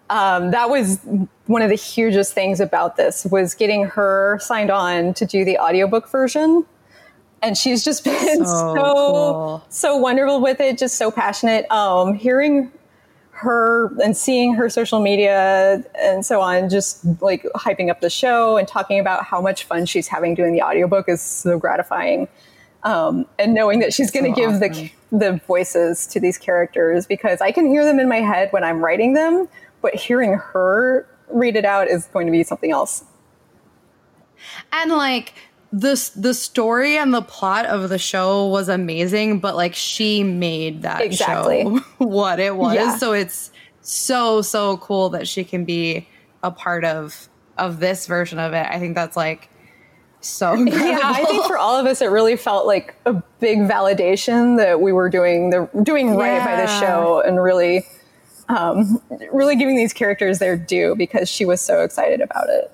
Um, 0.10 0.51
that 0.51 0.70
was 0.70 1.00
one 1.51 1.62
of 1.62 1.70
the 1.70 1.75
hugest 1.75 2.34
things 2.34 2.60
about 2.60 2.96
this 2.96 3.25
was 3.25 3.53
getting 3.53 3.86
her 3.86 4.39
signed 4.41 4.72
on 4.72 5.13
to 5.13 5.25
do 5.25 5.43
the 5.43 5.58
audiobook 5.58 6.10
version 6.10 6.65
and 7.41 7.58
she's 7.58 7.84
just 7.84 8.03
been 8.03 8.46
so 8.46 8.46
so, 8.46 8.74
cool. 8.75 9.65
so, 9.70 9.98
wonderful 9.98 10.41
with 10.41 10.60
it 10.60 10.77
just 10.77 10.96
so 10.96 11.12
passionate 11.12 11.70
um, 11.72 12.13
hearing 12.13 12.72
her 13.31 13.91
and 14.01 14.15
seeing 14.15 14.53
her 14.53 14.70
social 14.70 15.00
media 15.00 15.84
and 16.00 16.25
so 16.25 16.41
on 16.41 16.70
just 16.70 17.03
like 17.22 17.43
hyping 17.55 17.89
up 17.89 18.00
the 18.00 18.10
show 18.10 18.58
and 18.58 18.67
talking 18.67 19.00
about 19.00 19.24
how 19.25 19.41
much 19.41 19.63
fun 19.63 19.86
she's 19.86 20.08
having 20.08 20.36
doing 20.36 20.53
the 20.53 20.62
audiobook 20.62 21.10
is 21.10 21.22
so 21.22 21.58
gratifying 21.58 22.27
um, 22.84 23.25
and 23.39 23.53
knowing 23.53 23.79
that 23.79 23.93
she's 23.93 24.12
going 24.12 24.25
to 24.25 24.31
so 24.31 24.36
give 24.36 24.62
awesome. 24.62 24.72
the 24.72 24.91
the 25.12 25.41
voices 25.46 26.08
to 26.08 26.20
these 26.20 26.38
characters 26.38 27.05
because 27.05 27.41
I 27.41 27.51
can 27.51 27.67
hear 27.67 27.84
them 27.84 28.00
in 28.00 28.08
my 28.08 28.22
head 28.22 28.51
when 28.51 28.63
I'm 28.63 28.84
writing 28.84 29.13
them, 29.13 29.48
but 29.81 29.93
hearing 29.93 30.34
her 30.36 31.05
read 31.34 31.56
it 31.56 31.66
out 31.66 31.88
is 31.88 32.06
going 32.08 32.26
to 32.28 32.32
be 32.32 32.44
something 32.44 32.72
else. 32.72 33.04
And 34.72 34.92
like 34.92 35.34
the 35.72 36.12
the 36.16 36.34
story 36.34 36.98
and 36.98 37.14
the 37.14 37.22
plot 37.22 37.66
of 37.66 37.90
the 37.90 37.98
show 37.98 38.48
was 38.48 38.70
amazing, 38.70 39.40
but 39.40 39.56
like 39.56 39.76
she 39.76 40.24
made 40.24 40.82
that 40.84 41.02
exactly. 41.02 41.64
show 41.64 41.80
what 41.98 42.40
it 42.40 42.56
was. 42.56 42.76
Yeah. 42.76 42.98
So 42.98 43.14
it's 43.14 43.52
so 43.82 44.42
so 44.42 44.78
cool 44.78 45.10
that 45.10 45.28
she 45.28 45.44
can 45.44 45.66
be 45.66 46.08
a 46.44 46.52
part 46.52 46.84
of 46.84 47.30
of 47.58 47.80
this 47.80 48.08
version 48.08 48.40
of 48.40 48.54
it. 48.54 48.66
I 48.70 48.80
think 48.80 48.96
that's 48.96 49.16
like 49.16 49.50
so 50.22 50.54
incredible. 50.54 50.88
yeah 50.88 51.00
i 51.04 51.26
think 51.26 51.44
for 51.46 51.58
all 51.58 51.78
of 51.80 51.86
us 51.86 52.02
it 52.02 52.06
really 52.06 52.36
felt 52.36 52.68
like 52.68 52.96
a 53.06 53.14
big 53.40 53.60
validation 53.60 54.58
that 54.58 54.80
we 54.80 54.92
were 54.92 55.10
doing 55.10 55.50
the 55.50 55.68
doing 55.84 56.16
right 56.16 56.36
yeah. 56.36 56.46
by 56.46 56.62
the 56.62 56.80
show 56.80 57.22
and 57.26 57.42
really 57.42 57.86
um, 58.51 59.01
really 59.31 59.55
giving 59.55 59.75
these 59.75 59.93
characters 59.93 60.39
their 60.39 60.58
due 60.58 60.96
because 60.96 61.29
she 61.29 61.46
was 61.46 61.62
so 61.62 61.81
excited 61.81 62.22
about 62.22 62.50
it 62.50 62.72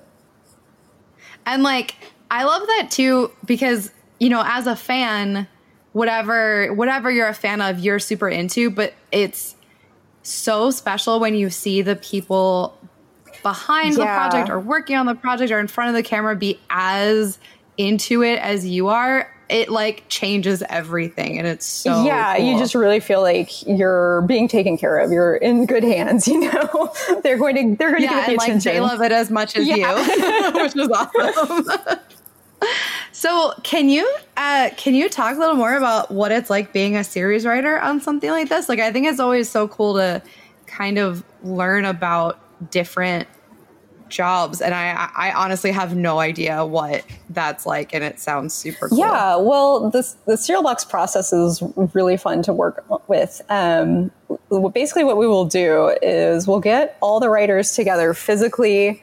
and 1.46 1.62
like 1.62 1.94
i 2.30 2.44
love 2.44 2.66
that 2.66 2.88
too 2.90 3.30
because 3.44 3.90
you 4.18 4.28
know 4.28 4.42
as 4.44 4.66
a 4.66 4.76
fan 4.76 5.46
whatever 5.92 6.72
whatever 6.74 7.10
you're 7.10 7.28
a 7.28 7.34
fan 7.34 7.60
of 7.60 7.78
you're 7.78 7.98
super 7.98 8.28
into 8.28 8.70
but 8.70 8.94
it's 9.12 9.54
so 10.22 10.70
special 10.70 11.20
when 11.20 11.34
you 11.34 11.48
see 11.48 11.80
the 11.80 11.96
people 11.96 12.76
behind 13.42 13.96
yeah. 13.96 13.98
the 13.98 14.04
project 14.04 14.50
or 14.50 14.60
working 14.60 14.96
on 14.96 15.06
the 15.06 15.14
project 15.14 15.50
or 15.50 15.58
in 15.58 15.68
front 15.68 15.88
of 15.88 15.94
the 15.94 16.02
camera 16.02 16.34
be 16.34 16.58
as 16.70 17.38
into 17.76 18.22
it 18.22 18.38
as 18.40 18.66
you 18.66 18.88
are 18.88 19.32
it 19.48 19.70
like 19.70 20.04
changes 20.08 20.62
everything 20.68 21.38
and 21.38 21.46
it's 21.46 21.64
so 21.64 22.04
yeah 22.04 22.36
cool. 22.36 22.46
you 22.46 22.58
just 22.58 22.74
really 22.74 23.00
feel 23.00 23.22
like 23.22 23.66
you're 23.66 24.22
being 24.22 24.48
taken 24.48 24.76
care 24.76 24.98
of. 24.98 25.10
You're 25.10 25.36
in 25.36 25.66
good 25.66 25.82
hands 25.82 26.28
you 26.28 26.40
know? 26.40 26.92
They're 27.22 27.38
going 27.38 27.54
to 27.56 27.76
they're 27.76 27.90
going 27.90 28.02
yeah, 28.02 28.10
to 28.10 28.14
get 28.14 28.26
the 28.26 28.36
like 28.36 28.62
they 28.62 28.80
love 28.80 29.00
it 29.00 29.12
as 29.12 29.30
much 29.30 29.56
as 29.56 29.66
yeah. 29.66 29.76
you 29.76 30.52
which 30.62 30.76
is 30.76 30.88
awesome. 30.88 31.98
So 33.12 33.54
can 33.62 33.88
you 33.88 34.12
uh, 34.36 34.70
can 34.76 34.94
you 34.94 35.08
talk 35.08 35.36
a 35.36 35.38
little 35.38 35.54
more 35.54 35.76
about 35.76 36.10
what 36.10 36.32
it's 36.32 36.50
like 36.50 36.72
being 36.72 36.96
a 36.96 37.04
series 37.04 37.46
writer 37.46 37.78
on 37.78 38.00
something 38.00 38.30
like 38.30 38.48
this? 38.48 38.68
Like 38.68 38.80
i 38.80 38.92
think 38.92 39.06
it's 39.06 39.20
always 39.20 39.48
so 39.48 39.68
cool 39.68 39.94
to 39.94 40.22
kind 40.66 40.98
of 40.98 41.24
learn 41.42 41.84
about 41.84 42.38
different 42.70 43.28
jobs 44.08 44.60
and 44.60 44.74
I, 44.74 45.10
I 45.16 45.32
honestly 45.32 45.70
have 45.70 45.96
no 45.96 46.18
idea 46.18 46.64
what 46.64 47.04
that's 47.30 47.66
like 47.66 47.94
and 47.94 48.02
it 48.02 48.18
sounds 48.20 48.54
super 48.54 48.88
cool. 48.88 48.98
Yeah, 48.98 49.36
well 49.36 49.90
this 49.90 50.16
the 50.26 50.36
serial 50.36 50.62
box 50.62 50.84
process 50.84 51.32
is 51.32 51.62
really 51.94 52.16
fun 52.16 52.42
to 52.42 52.52
work 52.52 52.84
with. 53.08 53.40
Um, 53.48 54.10
basically 54.72 55.04
what 55.04 55.16
we 55.16 55.26
will 55.26 55.44
do 55.44 55.96
is 56.02 56.46
we'll 56.46 56.60
get 56.60 56.96
all 57.00 57.20
the 57.20 57.30
writers 57.30 57.72
together 57.72 58.14
physically 58.14 59.02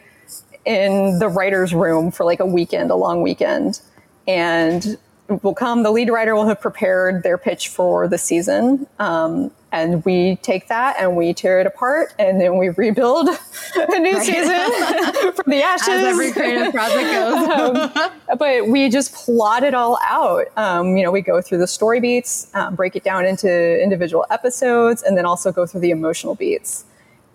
in 0.65 1.19
the 1.19 1.29
writer's 1.29 1.73
room 1.73 2.11
for 2.11 2.25
like 2.25 2.39
a 2.39 2.45
weekend, 2.45 2.91
a 2.91 2.95
long 2.95 3.21
weekend. 3.21 3.79
And 4.27 4.97
will 5.27 5.55
come, 5.55 5.83
the 5.83 5.91
lead 5.91 6.09
writer 6.09 6.35
will 6.35 6.47
have 6.47 6.61
prepared 6.61 7.23
their 7.23 7.37
pitch 7.37 7.69
for 7.69 8.07
the 8.07 8.17
season. 8.17 8.87
Um, 8.99 9.51
and 9.71 10.05
we 10.05 10.37
take 10.37 10.69
that 10.69 10.95
and 10.99 11.17
we 11.17 11.33
tear 11.33 11.59
it 11.59 11.67
apart 11.67 12.13
and 12.17 12.39
then 12.39 12.57
we 12.57 12.69
rebuild 12.69 13.27
a 13.75 13.99
new 13.99 14.13
right. 14.13 14.25
season 14.25 15.33
from 15.33 15.51
the 15.51 15.61
ashes. 15.61 15.89
As 15.89 16.03
every 16.03 16.31
creative 16.31 16.73
project 16.73 17.11
goes. 17.11 17.97
um, 18.29 18.37
but 18.37 18.67
we 18.67 18.87
just 18.89 19.13
plot 19.13 19.63
it 19.63 19.73
all 19.73 19.99
out. 20.03 20.45
Um, 20.55 20.95
you 20.95 21.03
know, 21.03 21.11
we 21.11 21.21
go 21.21 21.41
through 21.41 21.57
the 21.57 21.67
story 21.67 21.99
beats, 21.99 22.49
um, 22.53 22.75
break 22.75 22.95
it 22.95 23.03
down 23.03 23.25
into 23.25 23.81
individual 23.81 24.25
episodes, 24.29 25.03
and 25.03 25.17
then 25.17 25.25
also 25.25 25.51
go 25.51 25.65
through 25.65 25.81
the 25.81 25.91
emotional 25.91 26.35
beats. 26.35 26.85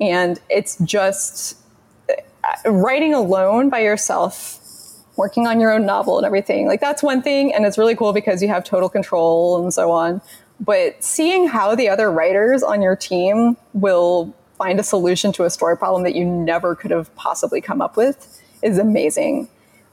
And 0.00 0.40
it's 0.48 0.78
just 0.78 1.58
uh, 2.08 2.70
writing 2.70 3.12
alone 3.12 3.68
by 3.68 3.80
yourself 3.80 4.59
working 5.20 5.46
on 5.46 5.60
your 5.60 5.70
own 5.70 5.84
novel 5.84 6.16
and 6.16 6.26
everything. 6.26 6.66
Like 6.66 6.80
that's 6.80 7.02
one 7.02 7.20
thing. 7.20 7.54
And 7.54 7.66
it's 7.66 7.76
really 7.76 7.94
cool 7.94 8.14
because 8.14 8.42
you 8.42 8.48
have 8.48 8.64
total 8.64 8.88
control 8.88 9.62
and 9.62 9.72
so 9.72 9.90
on. 9.90 10.22
But 10.58 11.04
seeing 11.04 11.46
how 11.46 11.74
the 11.74 11.90
other 11.90 12.10
writers 12.10 12.62
on 12.62 12.80
your 12.80 12.96
team 12.96 13.56
will 13.74 14.34
find 14.56 14.80
a 14.80 14.82
solution 14.82 15.30
to 15.32 15.44
a 15.44 15.50
story 15.50 15.76
problem 15.76 16.02
that 16.04 16.14
you 16.14 16.24
never 16.24 16.74
could 16.74 16.90
have 16.90 17.14
possibly 17.16 17.60
come 17.60 17.82
up 17.82 17.96
with 17.96 18.42
is 18.62 18.78
amazing. 18.78 19.48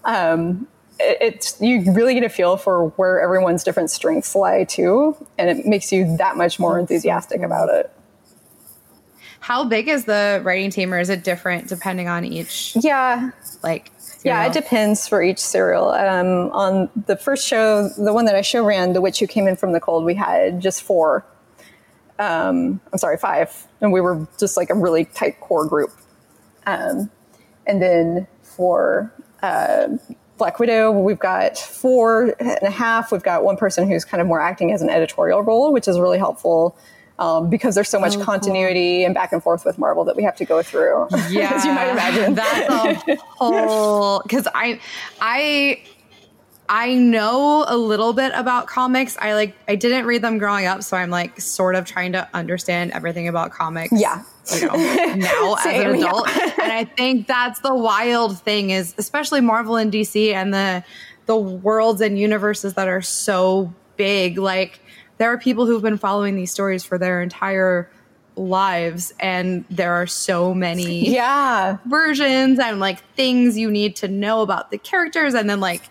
Um, 0.06 0.68
it, 1.00 1.18
it's 1.22 1.60
you 1.62 1.92
really 1.92 2.14
get 2.14 2.24
a 2.24 2.30
feel 2.30 2.56
for 2.58 2.90
where 2.92 3.20
everyone's 3.20 3.64
different 3.64 3.92
strengths 3.92 4.34
lie 4.36 4.64
too, 4.64 5.16
and 5.38 5.50
it 5.50 5.66
makes 5.66 5.92
you 5.92 6.18
that 6.18 6.38
much 6.38 6.60
more 6.60 6.80
enthusiastic 6.80 7.42
about 7.42 7.70
it. 7.70 7.92
How 9.40 9.64
big 9.64 9.88
is 9.88 10.06
the 10.06 10.42
writing 10.44 10.70
team, 10.70 10.94
or 10.94 11.00
is 11.00 11.10
it 11.10 11.24
different 11.24 11.70
depending 11.70 12.08
on 12.10 12.26
each? 12.26 12.74
Yeah, 12.76 13.32
like 13.64 13.92
yeah, 14.28 14.46
it 14.46 14.54
depends 14.54 15.08
for 15.08 15.22
each 15.22 15.40
serial. 15.40 15.90
Um, 15.90 16.52
on 16.52 16.90
the 17.08 17.16
first 17.16 17.48
show, 17.48 17.90
the 17.90 18.14
one 18.14 18.26
that 18.26 18.36
I 18.36 18.42
show 18.42 18.64
ran, 18.64 18.94
The 18.94 19.02
Witch 19.02 19.20
Who 19.20 19.28
Came 19.28 19.48
In 19.48 19.56
From 19.56 19.72
the 19.72 19.80
Cold, 19.80 20.06
we 20.06 20.16
had 20.16 20.60
just 20.62 20.84
four. 20.84 21.26
Um, 22.20 22.82
I'm 22.92 22.98
sorry, 22.98 23.18
five. 23.18 23.68
And 23.82 23.92
we 23.92 24.02
were 24.02 24.28
just 24.40 24.58
like 24.58 24.70
a 24.70 24.76
really 24.76 25.06
tight 25.06 25.40
core 25.40 25.66
group. 25.68 25.92
Um, 26.66 27.10
and 27.66 27.82
then 27.82 28.28
for 28.42 29.14
uh, 29.42 29.90
Black 30.38 30.60
Widow, 30.60 30.92
we've 30.92 31.20
got 31.20 31.58
four 31.58 32.36
and 32.40 32.60
a 32.62 32.70
half. 32.70 33.12
We've 33.12 33.24
got 33.24 33.44
one 33.44 33.58
person 33.58 33.90
who's 33.90 34.06
kind 34.06 34.22
of 34.22 34.28
more 34.28 34.42
acting 34.42 34.72
as 34.72 34.82
an 34.82 34.90
editorial 34.90 35.42
role, 35.42 35.72
which 35.72 35.88
is 35.88 36.00
really 36.00 36.18
helpful 36.18 36.78
um, 37.20 37.50
because 37.50 37.76
there's 37.76 37.90
so 37.90 38.00
much 38.00 38.16
oh, 38.16 38.24
continuity 38.24 39.00
cool. 39.00 39.06
and 39.08 39.16
back 39.16 39.32
and 39.32 39.42
forth 39.42 39.66
with 39.66 39.78
Marvel 39.78 40.04
that 40.06 40.16
we 40.16 40.24
have 40.24 40.36
to 40.38 40.46
go 40.46 40.62
through. 40.62 41.08
Yeah, 41.30 41.52
as 41.56 41.66
you 41.66 41.74
might 41.74 41.90
imagine. 41.90 42.36
That's 42.36 43.08
a 43.08 43.16
whole 43.30 44.22
because 44.22 44.48
I 44.54 44.80
I 45.20 45.82
I 46.70 46.96
know 46.96 47.66
a 47.68 47.78
little 47.78 48.14
bit 48.14 48.32
about 48.36 48.68
comics. 48.68 49.18
I 49.20 49.34
like 49.34 49.56
I 49.68 49.76
didn't 49.76 50.06
read 50.06 50.22
them 50.22 50.38
growing 50.38 50.66
up, 50.66 50.84
so 50.84 50.98
I'm 50.98 51.10
like 51.10 51.40
sort 51.40 51.76
of 51.76 51.86
trying 51.86 52.12
to 52.12 52.28
understand 52.34 52.92
everything 52.92 53.28
about 53.28 53.52
comics. 53.52 53.94
Yeah. 54.00 54.24
You 54.54 54.68
know, 54.68 54.76
now 55.16 55.56
as 55.60 55.66
an 55.66 55.96
adult. 55.96 56.30
Yeah. 56.30 56.54
and 56.62 56.72
I 56.72 56.86
think 56.86 57.28
that's 57.28 57.60
the 57.62 57.76
wild 57.76 58.40
thing 58.40 58.70
is 58.70 58.94
especially 58.98 59.42
Marvel 59.42 59.76
and 59.76 59.92
DC 59.92 60.34
and 60.34 60.54
the 60.54 60.84
the 61.26 61.36
worlds 61.36 62.02
and 62.02 62.18
universes 62.20 62.76
that 62.76 62.88
are 62.88 63.02
so 63.02 63.74
big. 63.98 64.38
Like 64.38 64.80
there 65.18 65.32
are 65.32 65.38
people 65.38 65.66
who've 65.66 65.82
been 65.82 65.98
following 65.98 66.36
these 66.36 66.52
stories 66.52 66.84
for 66.84 66.98
their 66.98 67.22
entire 67.22 67.90
lives 68.36 69.14
and 69.20 69.66
there 69.70 69.94
are 69.94 70.08
so 70.08 70.54
many 70.54 71.10
yeah. 71.14 71.78
versions 71.86 72.60
and 72.60 72.80
like 72.80 73.04
things 73.16 73.58
you 73.58 73.70
need 73.70 73.96
to 73.98 74.08
know 74.08 74.42
about 74.42 74.72
the 74.72 74.78
characters. 74.78 75.34
And 75.34 75.50
then 75.50 75.60
like 75.60 75.82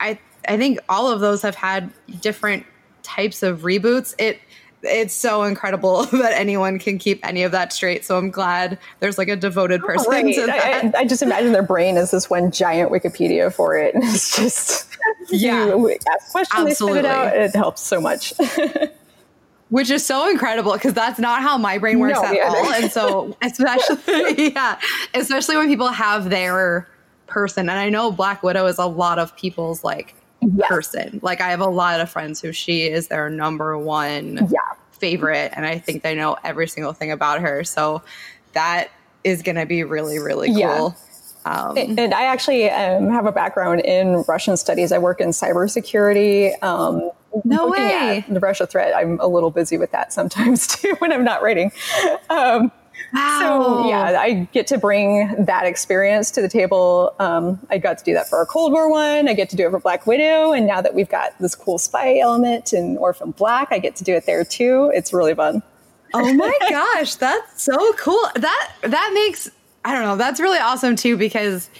i 0.00 0.18
i 0.48 0.56
think 0.56 0.78
all 0.88 1.10
of 1.10 1.20
those 1.20 1.42
have 1.42 1.54
had 1.54 1.92
different 2.20 2.64
types 3.02 3.42
of 3.42 3.60
reboots. 3.60 4.14
It 4.18 4.40
it's 4.82 5.14
so 5.14 5.42
incredible 5.44 6.04
that 6.12 6.32
anyone 6.32 6.78
can 6.78 6.98
keep 6.98 7.20
any 7.26 7.42
of 7.42 7.52
that 7.52 7.72
straight. 7.72 8.04
So 8.04 8.16
I'm 8.16 8.30
glad 8.30 8.78
there's 9.00 9.18
like 9.18 9.28
a 9.28 9.36
devoted 9.36 9.82
oh, 9.82 9.86
person 9.86 10.10
Right. 10.10 10.34
to 10.34 10.46
that. 10.46 10.94
I, 10.96 11.00
I 11.00 11.04
just 11.06 11.22
imagine 11.22 11.52
their 11.52 11.62
brain 11.62 11.96
is 11.96 12.10
this 12.10 12.30
one 12.30 12.50
giant 12.50 12.90
Wikipedia 12.90 13.52
for 13.52 13.76
it. 13.76 13.94
And 14.00 14.04
it's 14.04 14.36
just, 14.36 14.88
Yeah. 15.28 15.66
you 15.66 15.90
ask 16.14 16.30
questions, 16.32 16.64
they 16.64 16.74
spit 16.74 16.96
it 16.98 17.04
out. 17.04 17.36
It 17.36 17.54
helps 17.54 17.82
so 17.82 18.00
much. 18.00 18.32
which 19.68 19.88
is 19.90 20.04
so 20.04 20.28
incredible 20.28 20.72
because 20.72 20.94
that's 20.94 21.18
not 21.20 21.42
how 21.42 21.56
my 21.56 21.78
brain 21.78 22.00
works 22.00 22.18
No, 22.20 22.24
at 22.24 22.32
either. 22.34 22.44
all. 22.56 22.72
And 22.72 22.90
so, 22.90 23.36
especially, 23.42 24.52
yeah, 24.52 24.80
especially 25.14 25.56
when 25.56 25.68
people 25.68 25.88
have 25.88 26.28
their 26.28 26.88
person. 27.26 27.68
And 27.68 27.78
I 27.78 27.88
know 27.88 28.10
Black 28.10 28.42
Widow 28.42 28.66
is 28.66 28.78
a 28.78 28.86
lot 28.86 29.18
of 29.20 29.36
people's 29.36 29.84
like 29.84 30.14
Yes. 30.40 30.68
person. 30.68 31.20
Like, 31.22 31.40
I 31.40 31.50
have 31.50 31.60
a 31.60 31.66
lot 31.66 32.00
of 32.00 32.08
friends 32.10 32.40
who 32.40 32.52
she 32.52 32.82
is 32.82 33.08
their 33.08 33.28
number 33.28 33.76
one 33.78 34.48
yeah. 34.50 34.58
favorite. 34.92 35.52
And 35.54 35.66
I 35.66 35.78
think 35.78 36.02
they 36.02 36.14
know 36.14 36.36
every 36.44 36.66
single 36.68 36.92
thing 36.92 37.10
about 37.10 37.40
her. 37.40 37.64
So, 37.64 38.02
that 38.52 38.88
is 39.22 39.42
going 39.42 39.56
to 39.56 39.66
be 39.66 39.84
really, 39.84 40.18
really 40.18 40.50
Yeah. 40.50 40.76
cool. 40.78 40.96
Um, 41.44 41.76
And 41.76 42.12
I 42.14 42.24
actually 42.24 42.68
um, 42.70 43.08
have 43.10 43.26
a 43.26 43.32
background 43.32 43.80
in 43.82 44.24
Russian 44.28 44.56
studies. 44.56 44.92
I 44.92 44.98
work 44.98 45.20
in 45.20 45.28
cybersecurity. 45.30 46.62
Um, 46.62 47.10
No 47.44 47.68
way. 47.68 48.24
The 48.28 48.40
Russia 48.40 48.66
threat. 48.66 48.94
I'm 48.94 49.18
a 49.20 49.26
little 49.26 49.50
busy 49.50 49.78
with 49.78 49.90
that 49.92 50.12
sometimes 50.12 50.66
too 50.76 50.94
when 50.98 51.12
I'm 51.12 51.24
not 51.24 51.42
writing. 51.42 51.72
Um, 52.28 52.70
wow. 53.12 53.38
So 53.40 53.88
yeah, 53.88 54.20
I 54.20 54.48
get 54.52 54.66
to 54.68 54.78
bring 54.78 55.44
that 55.44 55.64
experience 55.66 56.30
to 56.32 56.42
the 56.42 56.48
table. 56.48 57.14
Um, 57.18 57.58
I 57.70 57.78
got 57.78 57.98
to 57.98 58.04
do 58.04 58.12
that 58.14 58.28
for 58.28 58.38
our 58.38 58.46
Cold 58.46 58.72
War 58.72 58.90
one. 58.90 59.28
I 59.28 59.34
get 59.34 59.48
to 59.50 59.56
do 59.56 59.66
it 59.66 59.70
for 59.70 59.80
Black 59.80 60.06
Widow, 60.06 60.52
and 60.52 60.66
now 60.66 60.80
that 60.80 60.94
we've 60.94 61.08
got 61.08 61.38
this 61.38 61.54
cool 61.54 61.78
spy 61.78 62.18
element 62.18 62.72
in 62.72 62.96
Orphan 62.98 63.32
Black, 63.32 63.68
I 63.70 63.78
get 63.78 63.96
to 63.96 64.04
do 64.04 64.14
it 64.14 64.26
there 64.26 64.44
too. 64.44 64.90
It's 64.94 65.12
really 65.12 65.34
fun. 65.34 65.62
Oh 66.14 66.32
my 66.34 66.52
gosh, 66.68 67.14
that's 67.16 67.62
so 67.62 67.92
cool. 67.94 68.22
That 68.36 68.72
that 68.82 69.10
makes 69.14 69.50
I 69.84 69.92
don't 69.94 70.02
know, 70.02 70.16
that's 70.16 70.40
really 70.40 70.58
awesome 70.58 70.96
too 70.96 71.16
because 71.16 71.70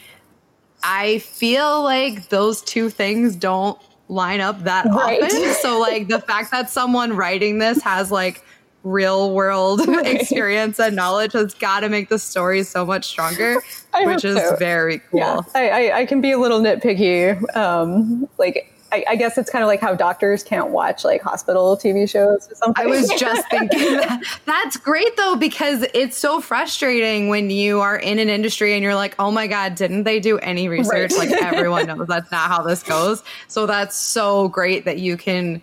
I 0.82 1.18
feel 1.18 1.82
like 1.82 2.28
those 2.30 2.62
two 2.62 2.88
things 2.88 3.36
don't 3.36 3.78
line 4.08 4.40
up 4.40 4.64
that 4.64 4.86
Right. 4.86 5.22
often. 5.22 5.52
So 5.60 5.78
like 5.78 6.08
the 6.08 6.20
fact 6.20 6.50
that 6.52 6.70
someone 6.70 7.14
writing 7.14 7.58
this 7.58 7.82
has 7.82 8.10
like 8.10 8.42
real 8.82 9.32
world 9.32 9.80
experience 10.04 10.78
and 10.78 10.96
knowledge 10.96 11.32
has 11.32 11.54
got 11.54 11.80
to 11.80 11.88
make 11.88 12.08
the 12.08 12.18
story 12.18 12.62
so 12.62 12.84
much 12.84 13.06
stronger, 13.06 13.56
which 14.04 14.24
is 14.24 14.36
so. 14.36 14.56
very 14.56 15.00
cool. 15.10 15.20
Yeah, 15.20 15.40
I, 15.54 15.70
I, 15.70 15.98
I 15.98 16.06
can 16.06 16.20
be 16.20 16.32
a 16.32 16.38
little 16.38 16.60
nitpicky. 16.60 17.56
Um, 17.56 18.28
like 18.38 18.72
I, 18.92 19.04
I 19.10 19.16
guess 19.16 19.38
it's 19.38 19.50
kind 19.50 19.62
of 19.62 19.68
like 19.68 19.80
how 19.80 19.94
doctors 19.94 20.42
can't 20.42 20.70
watch 20.70 21.04
like 21.04 21.22
hospital 21.22 21.76
TV 21.76 22.08
shows 22.08 22.50
or 22.50 22.54
something. 22.54 22.84
I 22.84 22.86
was 22.86 23.08
just 23.10 23.48
thinking 23.50 23.96
that. 23.96 24.22
That's 24.46 24.76
great 24.76 25.16
though, 25.16 25.36
because 25.36 25.84
it's 25.94 26.16
so 26.16 26.40
frustrating 26.40 27.28
when 27.28 27.50
you 27.50 27.80
are 27.80 27.96
in 27.96 28.18
an 28.18 28.28
industry 28.28 28.74
and 28.74 28.82
you're 28.82 28.94
like, 28.94 29.14
oh 29.18 29.30
my 29.30 29.46
God, 29.46 29.74
didn't 29.74 30.04
they 30.04 30.20
do 30.20 30.38
any 30.38 30.68
research? 30.68 31.12
Right. 31.12 31.30
Like 31.30 31.42
everyone 31.42 31.86
knows 31.86 32.06
that's 32.08 32.30
not 32.30 32.48
how 32.48 32.62
this 32.62 32.82
goes. 32.82 33.22
So 33.48 33.66
that's 33.66 33.96
so 33.96 34.48
great 34.48 34.84
that 34.84 34.98
you 34.98 35.16
can 35.16 35.62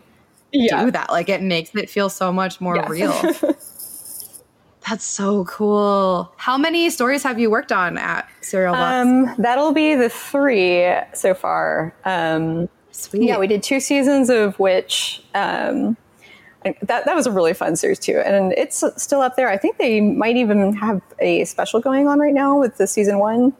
yeah. 0.52 0.86
do 0.86 0.92
that. 0.92 1.10
Like 1.10 1.30
it 1.30 1.42
makes 1.42 1.74
it 1.76 1.90
feel 1.90 2.10
so 2.10 2.32
much 2.32 2.60
more 2.62 2.76
Yeah. 2.78 2.88
real. 2.90 3.14
That's 4.90 5.04
so 5.04 5.44
cool. 5.46 6.32
How 6.38 6.58
many 6.58 6.90
stories 6.90 7.22
have 7.24 7.40
you 7.40 7.50
worked 7.50 7.74
on 7.74 7.98
at 7.98 8.30
Serial 8.40 8.74
Box? 8.74 9.06
Um, 9.06 9.36
that'll 9.38 9.74
be 9.74 9.96
the 9.96 10.08
three 10.08 10.88
so 11.14 11.34
far. 11.34 11.94
Um, 12.06 12.70
Sweet. 12.92 13.24
Yeah, 13.24 13.38
we 13.38 13.48
did 13.48 13.62
two 13.62 13.80
seasons 13.82 14.30
of 14.30 14.58
Witch 14.60 15.22
um, 15.36 15.98
that 16.64 17.06
that 17.06 17.16
was 17.16 17.28
a 17.28 17.32
really 17.32 17.54
fun 17.54 17.76
series 17.76 18.00
too, 18.00 18.20
and 18.26 18.54
it's 18.54 18.82
still 18.96 19.22
up 19.22 19.36
there. 19.36 19.50
I 19.50 19.58
think 19.58 19.78
they 19.78 20.00
might 20.02 20.38
even 20.38 20.74
have 20.74 21.02
a 21.20 21.44
special 21.46 21.80
going 21.80 22.08
on 22.08 22.18
right 22.20 22.34
now 22.34 22.58
with 22.58 22.78
the 22.78 22.88
season 22.88 23.20
one 23.20 23.54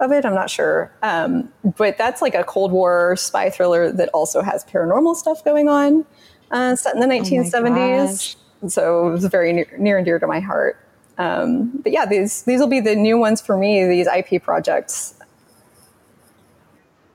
of 0.00 0.12
it. 0.12 0.24
I'm 0.24 0.34
not 0.34 0.50
sure, 0.50 0.92
um, 1.02 1.52
but 1.76 1.98
that's 1.98 2.20
like 2.22 2.34
a 2.34 2.44
Cold 2.44 2.72
War 2.72 3.16
spy 3.16 3.50
thriller 3.50 3.92
that 3.92 4.08
also 4.10 4.42
has 4.42 4.64
paranormal 4.64 5.16
stuff 5.16 5.44
going 5.44 5.68
on, 5.68 6.04
uh, 6.50 6.76
set 6.76 6.94
in 6.94 7.00
the 7.00 7.06
1970s. 7.06 8.36
so 8.68 9.08
it 9.08 9.12
was 9.12 9.24
very 9.26 9.52
near, 9.52 9.66
near 9.78 9.96
and 9.98 10.04
dear 10.04 10.18
to 10.18 10.26
my 10.26 10.40
heart. 10.40 10.78
Um, 11.18 11.70
but 11.82 11.92
yeah, 11.92 12.06
these 12.06 12.42
these 12.42 12.60
will 12.60 12.66
be 12.68 12.80
the 12.80 12.96
new 12.96 13.18
ones 13.18 13.40
for 13.40 13.56
me. 13.56 13.86
These 13.86 14.08
IP 14.08 14.42
projects. 14.42 15.14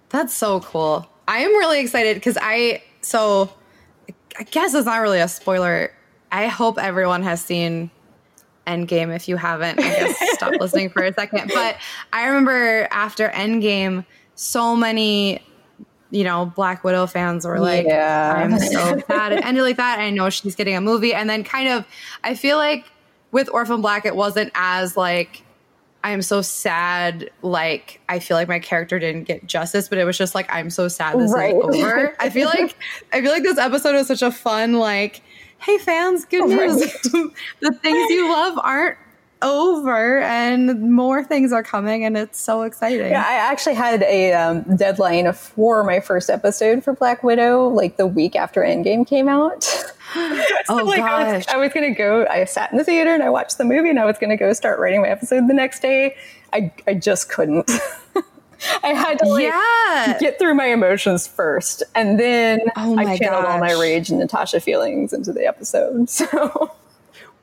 That's 0.09 0.33
so 0.33 0.61
cool. 0.61 1.07
I 1.27 1.39
am 1.39 1.51
really 1.51 1.79
excited 1.79 2.15
because 2.15 2.37
I 2.41 2.81
so 3.01 3.51
I 4.37 4.43
guess 4.43 4.73
it's 4.73 4.85
not 4.85 4.97
really 4.97 5.19
a 5.19 5.27
spoiler. 5.27 5.91
I 6.31 6.47
hope 6.47 6.77
everyone 6.77 7.23
has 7.23 7.43
seen 7.43 7.91
Endgame. 8.69 9.15
If 9.15 9.27
you 9.27 9.35
haven't, 9.37 9.79
I 9.79 9.83
guess 9.83 10.15
stop 10.35 10.53
listening 10.59 10.89
for 10.89 11.03
a 11.03 11.13
second. 11.13 11.51
But 11.53 11.77
I 12.13 12.27
remember 12.27 12.87
after 12.91 13.29
Endgame, 13.29 14.05
so 14.35 14.75
many 14.75 15.41
you 16.11 16.23
know 16.23 16.45
Black 16.55 16.83
Widow 16.83 17.05
fans 17.07 17.45
were 17.45 17.59
like, 17.59 17.85
Yeah. 17.87 18.33
"I'm 18.35 18.57
so 18.59 18.99
sad 19.07 19.31
it 19.33 19.43
ended 19.45 19.63
like 19.63 19.77
that." 19.77 19.99
I 19.99 20.09
know 20.09 20.29
she's 20.29 20.55
getting 20.55 20.75
a 20.75 20.81
movie, 20.81 21.13
and 21.13 21.29
then 21.29 21.43
kind 21.43 21.67
of 21.69 21.85
I 22.23 22.35
feel 22.35 22.57
like 22.57 22.85
with 23.31 23.49
Orphan 23.51 23.81
Black, 23.81 24.05
it 24.05 24.15
wasn't 24.15 24.51
as 24.55 24.95
like 24.97 25.43
I'm 26.01 26.21
so 26.21 26.41
sad. 26.41 27.29
Like, 27.41 27.99
I 28.07 28.19
feel 28.19 28.37
like 28.37 28.47
my 28.47 28.59
character 28.59 28.99
didn't 28.99 29.25
get 29.25 29.45
justice, 29.45 29.89
but 29.89 29.97
it 29.97 30.05
was 30.05 30.17
just 30.17 30.33
like, 30.33 30.47
I'm 30.49 30.69
so 30.69 30.87
sad 30.87 31.19
this 31.19 31.29
Right. 31.33 31.53
is 31.53 31.61
over. 31.61 32.15
I 32.21 32.29
feel 32.29 32.47
like, 32.47 32.73
I 33.11 33.21
feel 33.21 33.31
like 33.33 33.43
this 33.43 33.57
episode 33.57 33.95
was 33.95 34.07
such 34.07 34.21
a 34.21 34.31
fun, 34.31 34.75
like, 34.75 35.21
hey 35.59 35.77
fans, 35.77 36.25
good 36.25 36.47
news. 36.47 36.79
the 37.59 37.71
things 37.81 38.09
you 38.09 38.29
love 38.29 38.59
aren't 38.61 38.97
over 39.41 40.19
and 40.19 40.91
more 40.91 41.23
things 41.23 41.53
are 41.53 41.63
coming 41.63 42.03
and 42.03 42.17
it's 42.17 42.39
so 42.39 42.63
exciting. 42.63 43.11
Yeah, 43.11 43.25
I 43.25 43.35
actually 43.35 43.75
had 43.75 44.03
a 44.03 44.33
um, 44.33 44.75
deadline 44.75 45.31
for 45.31 45.83
my 45.83 45.99
first 46.01 46.29
episode 46.29 46.83
for 46.83 46.93
Black 46.93 47.23
Widow, 47.23 47.69
like 47.69 47.97
the 47.97 48.07
week 48.07 48.35
after 48.35 48.61
Endgame 48.61 49.07
came 49.07 49.27
out. 49.29 49.67
Oh, 50.71 50.75
like, 50.85 50.99
I 50.99 51.33
was, 51.35 51.45
gosh. 51.45 51.53
I 51.53 51.57
was 51.57 51.71
gonna 51.71 51.93
go. 51.93 52.25
I 52.27 52.45
sat 52.45 52.71
in 52.71 52.77
the 52.77 52.83
theater 52.83 53.11
and 53.11 53.23
I 53.23 53.29
watched 53.29 53.57
the 53.57 53.63
movie, 53.63 53.89
and 53.89 53.99
I 53.99 54.05
was 54.05 54.17
gonna 54.19 54.37
go 54.37 54.53
start 54.53 54.79
writing 54.79 55.01
my 55.01 55.07
episode 55.07 55.47
the 55.47 55.53
next 55.53 55.81
day. 55.81 56.15
I 56.53 56.71
I 56.87 56.95
just 56.95 57.29
couldn't. 57.29 57.69
I 58.83 58.89
had 58.89 59.19
to 59.19 59.25
like 59.27 59.43
Yeah. 59.43 60.17
get 60.19 60.39
through 60.39 60.53
my 60.55 60.65
emotions 60.67 61.27
first, 61.27 61.83
and 61.95 62.19
then 62.19 62.61
Oh 62.75 62.97
I 62.97 63.17
channeled 63.17 63.45
all 63.45 63.59
my 63.59 63.73
rage 63.73 64.09
and 64.09 64.19
Natasha 64.19 64.59
feelings 64.59 65.13
into 65.13 65.31
the 65.33 65.45
episode. 65.45 66.09
So 66.19 66.71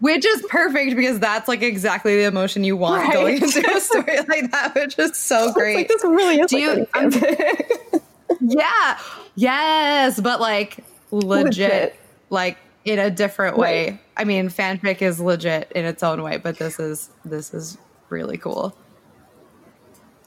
Which 0.00 0.26
is 0.26 0.42
perfect 0.50 0.94
because 0.94 1.18
that's 1.20 1.48
like 1.48 1.62
exactly 1.62 2.16
the 2.16 2.24
emotion 2.24 2.64
you 2.64 2.76
want 2.76 3.02
Right. 3.04 3.12
going 3.14 3.42
into 3.42 3.76
a 3.76 3.80
story 3.80 4.18
like 4.28 4.50
that, 4.50 4.72
which 4.74 4.98
is 4.98 5.16
so 5.16 5.52
great. 5.54 5.76
like 5.76 5.88
this 5.88 6.04
really 6.04 6.40
is 6.40 6.50
Do 6.50 6.86
like 6.92 7.14
you- 7.14 8.00
Yeah. 8.40 8.98
Yes, 9.36 10.20
but 10.20 10.40
like 10.40 10.84
legit, 11.10 11.44
Legit. 11.44 11.96
like 12.30 12.58
in 12.84 12.98
a 12.98 13.10
different 13.10 13.56
way. 13.56 13.98
I 14.16 14.24
mean, 14.24 14.48
fanfic 14.50 15.02
is 15.02 15.18
legit 15.20 15.70
in 15.72 15.84
its 15.84 16.02
own 16.02 16.22
way, 16.22 16.36
but 16.36 16.58
this 16.58 16.78
is 16.78 17.08
this 17.24 17.52
is 17.54 17.78
really 18.10 18.36
cool. 18.38 18.76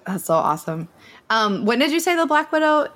That's 0.06 0.26
so 0.26 0.34
awesome. 0.36 0.88
Um, 1.30 1.66
when 1.66 1.80
did 1.80 1.92
you 1.92 2.00
say 2.00 2.16
the 2.16 2.26
Black 2.26 2.52
Widow 2.52 2.88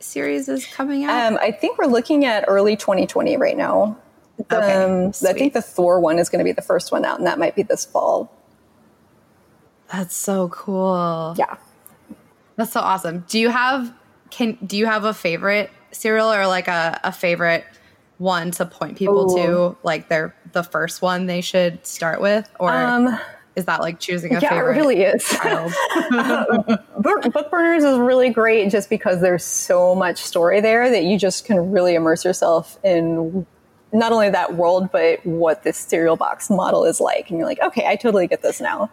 series 0.00 0.48
is 0.48 0.66
coming 0.66 1.04
out? 1.04 1.32
Um, 1.32 1.38
I 1.40 1.50
think 1.50 1.78
we're 1.78 1.86
looking 1.86 2.24
at 2.24 2.44
early 2.48 2.76
2020 2.76 3.36
right 3.36 3.56
now. 3.56 3.96
Okay, 4.52 4.84
Um, 4.84 5.08
I 5.26 5.32
think 5.32 5.52
the 5.54 5.62
Thor 5.62 6.00
one 6.00 6.18
is 6.18 6.28
going 6.28 6.40
to 6.40 6.44
be 6.44 6.52
the 6.52 6.60
first 6.62 6.90
one 6.92 7.04
out, 7.04 7.18
and 7.18 7.26
that 7.26 7.38
might 7.38 7.54
be 7.54 7.62
this 7.62 7.84
fall. 7.84 8.30
That's 9.92 10.16
so 10.16 10.48
cool. 10.48 11.34
Yeah. 11.38 11.56
That's 12.56 12.72
so 12.72 12.80
awesome. 12.80 13.24
Do 13.28 13.38
you 13.38 13.48
have 13.50 13.92
can 14.30 14.58
do 14.66 14.76
you 14.76 14.86
have 14.86 15.04
a 15.04 15.14
favorite 15.14 15.70
serial 15.92 16.32
or 16.32 16.46
like 16.46 16.66
a, 16.68 17.00
a 17.04 17.12
favorite 17.12 17.64
one 18.18 18.50
to 18.52 18.66
point 18.66 18.96
people 18.98 19.34
to? 19.36 19.76
Like 19.84 20.08
their 20.08 20.34
the 20.52 20.62
first 20.64 21.00
one 21.02 21.26
they 21.26 21.40
should 21.40 21.86
start 21.86 22.20
with? 22.20 22.48
Or 22.58 22.72
Um, 22.72 23.18
is 23.56 23.64
that 23.66 23.80
like 23.80 24.00
choosing 24.00 24.34
a 24.34 24.40
yeah, 24.40 24.50
favorite? 24.50 24.72
it 24.76 24.80
really 24.80 25.02
is. 25.02 25.28
Book, 26.98 27.50
Burners 27.50 27.84
is 27.84 27.98
really 27.98 28.30
great 28.30 28.70
just 28.70 28.90
because 28.90 29.20
there's 29.20 29.44
so 29.44 29.94
much 29.94 30.18
story 30.18 30.60
there 30.60 30.90
that 30.90 31.04
you 31.04 31.18
just 31.18 31.44
can 31.44 31.70
really 31.70 31.94
immerse 31.94 32.24
yourself 32.24 32.78
in 32.82 33.46
not 33.92 34.10
only 34.12 34.28
that 34.30 34.54
world, 34.56 34.90
but 34.90 35.24
what 35.24 35.62
this 35.62 35.76
Serial 35.76 36.16
Box 36.16 36.50
model 36.50 36.84
is 36.84 37.00
like. 37.00 37.30
And 37.30 37.38
you're 37.38 37.46
like, 37.46 37.60
okay, 37.60 37.86
I 37.86 37.94
totally 37.96 38.26
get 38.26 38.42
this 38.42 38.60
now. 38.60 38.90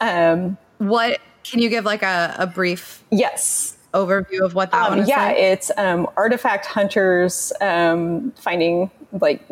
Um, 0.00 0.58
what 0.78 1.18
can 1.44 1.60
you 1.60 1.70
give 1.70 1.84
like 1.86 2.02
a, 2.02 2.34
a 2.38 2.46
brief 2.46 3.02
yes. 3.10 3.78
overview 3.94 4.44
of 4.44 4.54
what 4.54 4.70
that 4.72 4.92
Um, 4.92 4.98
is? 4.98 5.08
yeah, 5.08 5.28
like? 5.28 5.36
it's 5.38 5.70
um, 5.78 6.06
artifact 6.16 6.66
hunters 6.66 7.52
um, 7.62 8.32
finding 8.32 8.90
like 9.12 9.42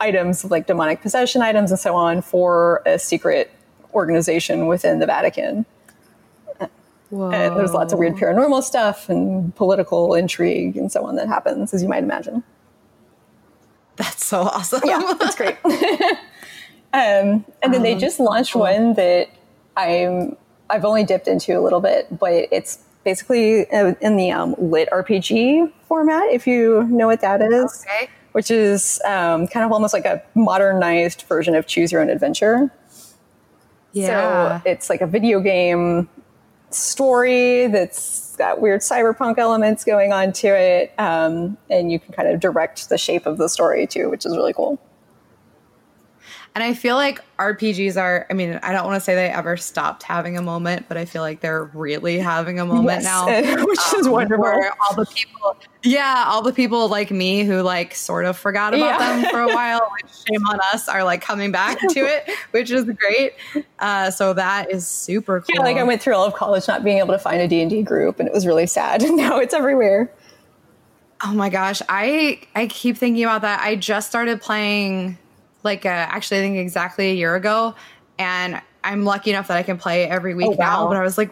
items 0.00 0.44
like 0.44 0.66
demonic 0.66 1.00
possession 1.00 1.40
items 1.42 1.70
and 1.70 1.80
so 1.80 1.94
on 1.96 2.20
for 2.22 2.82
a 2.86 2.98
secret 2.98 3.50
organization 3.96 4.66
within 4.68 5.00
the 5.00 5.06
Vatican. 5.06 5.66
Whoa. 7.10 7.30
And 7.30 7.56
there's 7.56 7.72
lots 7.72 7.92
of 7.92 7.98
weird 8.00 8.14
paranormal 8.16 8.62
stuff 8.64 9.08
and 9.08 9.54
political 9.54 10.14
intrigue 10.14 10.76
and 10.76 10.90
so 10.90 11.04
on 11.06 11.14
that 11.16 11.28
happens, 11.28 11.72
as 11.72 11.80
you 11.82 11.88
might 11.88 12.02
imagine. 12.02 12.42
That's 13.96 14.24
so 14.26 14.42
awesome. 14.42 14.80
Yeah, 14.84 15.14
that's 15.18 15.36
great. 15.36 15.56
um, 15.64 17.44
and 17.62 17.72
then 17.72 17.82
they 17.82 17.94
Um, 17.94 18.00
just 18.00 18.18
launched 18.20 18.52
cool. 18.52 18.62
one 18.62 18.94
that 18.94 19.28
I'm 19.76 20.36
I've 20.68 20.84
only 20.84 21.04
dipped 21.04 21.28
into 21.28 21.56
a 21.56 21.60
little 21.60 21.80
bit, 21.80 22.18
but 22.18 22.48
it's 22.50 22.78
basically 23.04 23.70
uh, 23.70 23.94
in 24.00 24.16
the 24.16 24.32
um, 24.32 24.56
lit 24.58 24.88
RPG 24.90 25.72
format. 25.86 26.24
If 26.32 26.44
you 26.48 26.82
know 26.90 27.06
what 27.06 27.20
that 27.20 27.40
is, 27.40 27.84
Okay. 27.86 28.08
which 28.32 28.50
is 28.50 29.00
um, 29.04 29.46
kind 29.46 29.64
of 29.64 29.70
almost 29.70 29.94
like 29.94 30.06
a 30.06 30.20
modernized 30.34 31.22
version 31.28 31.54
of 31.54 31.68
Choose 31.68 31.92
Your 31.92 32.00
Own 32.02 32.10
Adventure. 32.10 32.68
Yeah. 33.96 34.60
So 34.60 34.70
it's 34.70 34.90
like 34.90 35.00
a 35.00 35.06
video 35.06 35.40
game 35.40 36.08
story 36.70 37.66
that's 37.68 38.36
got 38.36 38.60
weird 38.60 38.80
cyberpunk 38.82 39.38
elements 39.38 39.84
going 39.84 40.12
on 40.12 40.32
to 40.34 40.48
it. 40.48 40.92
Um, 40.98 41.56
and 41.70 41.90
you 41.90 41.98
can 41.98 42.12
kind 42.12 42.28
of 42.28 42.40
direct 42.40 42.88
the 42.88 42.98
shape 42.98 43.26
of 43.26 43.38
the 43.38 43.48
story 43.48 43.86
too, 43.86 44.10
which 44.10 44.26
is 44.26 44.36
really 44.36 44.52
cool. 44.52 44.78
And 46.56 46.64
I 46.64 46.72
feel 46.72 46.96
like 46.96 47.20
RPGs 47.38 48.00
are, 48.00 48.26
I 48.30 48.32
mean, 48.32 48.58
I 48.62 48.72
don't 48.72 48.86
want 48.86 48.96
to 48.96 49.00
say 49.02 49.14
they 49.14 49.28
ever 49.28 49.58
stopped 49.58 50.02
having 50.02 50.38
a 50.38 50.42
moment, 50.42 50.86
but 50.88 50.96
I 50.96 51.04
feel 51.04 51.20
like 51.20 51.40
they're 51.42 51.64
really 51.74 52.18
having 52.18 52.58
a 52.58 52.64
moment 52.64 53.02
Yes, 53.02 53.04
now. 53.04 53.26
which 53.66 53.78
is 53.94 54.06
um, 54.06 54.12
wonderful. 54.14 54.46
all 54.46 54.94
the 54.96 55.04
people, 55.04 55.54
yeah, 55.82 56.24
all 56.26 56.40
the 56.40 56.54
people 56.54 56.88
like 56.88 57.10
me 57.10 57.44
who 57.44 57.60
like 57.60 57.94
sort 57.94 58.24
of 58.24 58.38
forgot 58.38 58.72
about 58.72 58.98
Yeah. 58.98 59.20
them 59.20 59.30
for 59.30 59.40
a 59.40 59.48
while, 59.54 59.86
which 60.02 60.10
shame 60.26 60.46
on 60.46 60.58
us, 60.72 60.88
are 60.88 61.04
like 61.04 61.20
coming 61.20 61.52
back 61.52 61.78
to 61.78 62.00
it, 62.00 62.30
which 62.52 62.70
is 62.70 62.84
great. 62.84 63.34
Uh, 63.78 64.10
so 64.10 64.32
that 64.32 64.70
is 64.72 64.86
super 64.86 65.42
cool. 65.42 65.56
Yeah, 65.56 65.60
like 65.62 65.76
I 65.76 65.82
went 65.82 66.00
through 66.00 66.14
all 66.14 66.24
of 66.24 66.32
college 66.32 66.66
not 66.66 66.82
being 66.82 66.96
able 67.00 67.12
to 67.12 67.18
find 67.18 67.42
a 67.42 67.46
D&D 67.48 67.82
group 67.82 68.18
and 68.18 68.26
it 68.26 68.32
was 68.32 68.46
really 68.46 68.66
sad. 68.66 69.02
And 69.02 69.14
now 69.18 69.40
it's 69.40 69.52
everywhere. 69.52 70.10
Oh 71.22 71.34
my 71.34 71.50
gosh, 71.50 71.82
I 71.90 72.40
I 72.54 72.66
keep 72.66 72.96
thinking 72.96 73.24
about 73.24 73.42
that. 73.42 73.60
I 73.60 73.76
just 73.76 74.08
started 74.08 74.40
playing 74.40 75.18
like 75.62 75.84
uh, 75.86 75.88
actually 75.88 76.38
I 76.38 76.42
think 76.42 76.56
exactly 76.58 77.10
a 77.10 77.14
year 77.14 77.34
ago, 77.34 77.74
and 78.18 78.60
I'm 78.84 79.04
lucky 79.04 79.30
enough 79.30 79.48
that 79.48 79.56
I 79.56 79.62
can 79.62 79.78
play 79.78 80.04
every 80.08 80.34
week 80.34 80.46
Oh, 80.48 80.50
wow. 80.50 80.56
now. 80.84 80.88
But 80.88 80.96
I 80.96 81.02
was 81.02 81.18
like, 81.18 81.30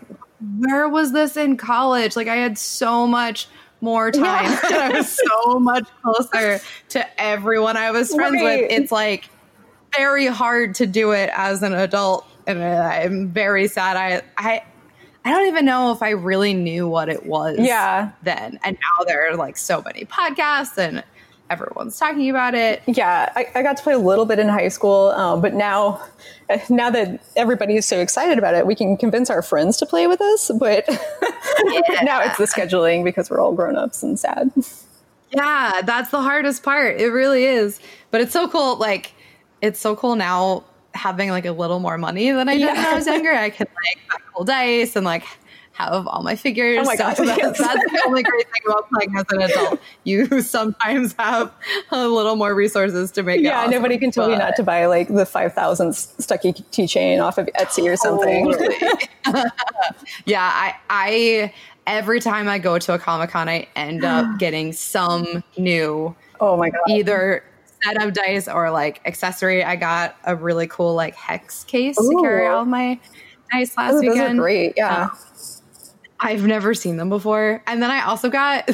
where 0.58 0.88
was 0.88 1.12
this 1.12 1.37
in 1.37 1.56
college? 1.56 2.16
Like 2.16 2.28
I 2.28 2.37
had 2.37 2.58
so 2.58 3.06
much 3.06 3.46
more 3.80 4.10
time. 4.10 4.24
Yeah. 4.50 4.60
and 4.66 4.74
I 4.94 4.98
was 4.98 5.18
so 5.30 5.58
much 5.60 5.88
closer 6.02 6.60
to 6.90 7.20
everyone 7.20 7.76
I 7.76 7.90
was 7.90 8.14
friends 8.14 8.34
Right. 8.42 8.62
with. 8.62 8.70
It's 8.72 8.90
like 8.92 9.28
very 9.96 10.26
hard 10.26 10.74
to 10.76 10.87
do 10.87 11.12
it 11.12 11.30
as 11.37 11.62
an 11.62 11.72
adult, 11.74 12.26
and 12.46 12.62
I'm 12.62 13.28
very 13.30 13.68
sad. 13.68 13.96
I 13.96 14.22
I. 14.37 14.62
I 15.26 15.30
don't 15.30 15.46
even 15.46 15.64
know 15.64 15.90
if 15.90 16.02
I 16.02 16.10
really 16.10 16.52
knew 16.52 16.87
what 16.87 17.08
it 17.08 17.24
was 17.24 17.56
Yeah. 17.58 18.10
then. 18.24 18.60
And 18.62 18.76
now 18.76 19.04
there 19.06 19.26
are 19.30 19.37
like 19.37 19.56
so 19.56 19.80
many 19.80 20.04
podcasts 20.04 20.76
and 20.76 21.02
everyone's 21.50 21.98
talking 21.98 22.30
about 22.30 22.54
it. 22.54 22.83
Yeah, 22.87 23.33
I, 23.35 23.46
I 23.54 23.62
got 23.62 23.76
to 23.76 23.83
play 23.83 23.94
a 23.94 23.98
little 23.98 24.24
bit 24.24 24.38
in 24.38 24.48
high 24.48 24.68
school, 24.68 25.09
um, 25.11 25.40
but 25.40 25.54
now, 25.54 26.02
now 26.68 26.90
that 26.90 27.22
everybody 27.37 27.76
is 27.76 27.87
so 27.87 28.00
excited 28.00 28.38
about 28.38 28.54
it, 28.54 28.66
we 28.66 28.74
can 28.74 28.96
convince 28.96 29.30
our 29.30 29.42
friends 29.42 29.76
to 29.78 29.87
play 29.87 30.07
with 30.07 30.20
us. 30.20 30.50
But 30.59 30.85
now 32.02 32.22
it's 32.22 32.38
the 32.38 32.46
scheduling 32.46 33.04
because 33.04 33.30
we're 33.30 33.40
all 33.40 33.52
grown 33.52 33.76
ups 33.76 34.02
and 34.02 34.18
sad. 34.18 34.52
Yeah, 35.30 35.83
that's 35.85 36.11
the 36.11 36.20
hardest 36.20 36.62
part. 36.62 37.00
It 37.00 37.09
really 37.09 37.44
is. 37.44 37.80
But 38.11 38.20
it's 38.20 38.33
so 38.33 38.48
cool. 38.48 38.76
Like, 38.76 39.12
it's 39.61 39.80
so 39.80 39.96
cool 39.96 40.16
now 40.16 40.64
having 40.94 41.30
like 41.30 41.44
a 41.44 41.52
little 41.52 41.80
more 41.80 41.98
money 41.98 42.30
than 42.30 42.48
I 42.48 42.57
did 42.57 42.66
when 42.66 42.76
I 42.76 42.94
was 42.94 43.07
younger. 43.07 43.33
I 43.33 43.50
can 43.50 43.66
like 43.74 44.22
roll 44.35 44.44
dice 44.44 44.94
and 44.94 45.04
like 45.04 45.24
have 45.74 46.06
all 46.06 46.22
my 46.22 46.37
figures. 46.37 46.78
Oh 46.80 46.84
my 46.84 46.96
So 46.96 47.04
gosh, 47.04 47.16
that's, 47.18 47.28
yes. 47.38 47.58
that's 47.58 47.92
the 47.92 48.02
only 48.06 48.22
great 48.22 48.44
thing 48.50 48.62
about 48.66 48.88
playing 48.88 49.16
as 49.16 49.24
an 49.30 49.42
adult. 49.42 49.80
You 50.04 50.40
sometimes 50.42 51.14
have 51.18 51.52
a 51.90 52.08
little 52.08 52.37
more 52.37 52.54
resources 52.54 53.10
to 53.12 53.22
make 53.22 53.40
it. 53.40 53.44
Yeah, 53.44 53.60
awesome, 53.60 53.72
nobody 53.72 53.98
can 53.98 54.10
tell 54.10 54.30
you 54.30 54.37
not 54.37 54.56
to 54.56 54.62
buy 54.62 54.87
like 54.87 55.08
the 55.08 55.26
five 55.26 55.52
thousandth 55.52 55.96
Stucky 56.20 56.52
keychain 56.52 57.22
off 57.22 57.38
of 57.38 57.48
Etsy 57.58 57.90
or 57.92 57.96
something. 57.96 58.50
Totally. 58.52 58.76
yeah, 60.26 60.50
I 60.52 60.74
I 60.90 61.52
every 61.87 62.20
time 62.20 62.48
I 62.48 62.58
go 62.58 62.78
to 62.78 62.94
a 62.94 62.98
Comic 62.98 63.30
Con, 63.30 63.48
I 63.48 63.66
end 63.76 64.04
up 64.04 64.26
getting 64.38 64.72
some 64.72 65.42
new 65.58 66.14
oh 66.40 66.56
my 66.56 66.70
god! 66.70 66.80
either 66.88 67.42
set 67.82 68.02
of 68.02 68.12
dice 68.14 68.48
or 68.48 68.70
like 68.70 69.00
accessory. 69.06 69.64
I 69.64 69.76
got 69.76 70.16
a 70.24 70.37
really 70.37 70.66
cool 70.66 70.94
like 70.94 71.14
hex 71.14 71.64
case 71.64 71.96
to 71.96 72.18
carry 72.22 72.46
all 72.46 72.64
my 72.64 72.98
dice 73.52 73.76
last 73.76 73.92
Oh, 73.94 74.00
those 74.00 74.10
weekend. 74.10 74.38
great. 74.38 74.74
Yeah. 74.76 75.10
Uh, 75.12 75.16
I've 76.24 76.44
never 76.46 76.74
seen 76.74 76.96
them 76.96 77.10
before. 77.10 77.62
And 77.66 77.82
then 77.82 77.90
I 77.90 78.04
also 78.04 78.28
got 78.30 78.64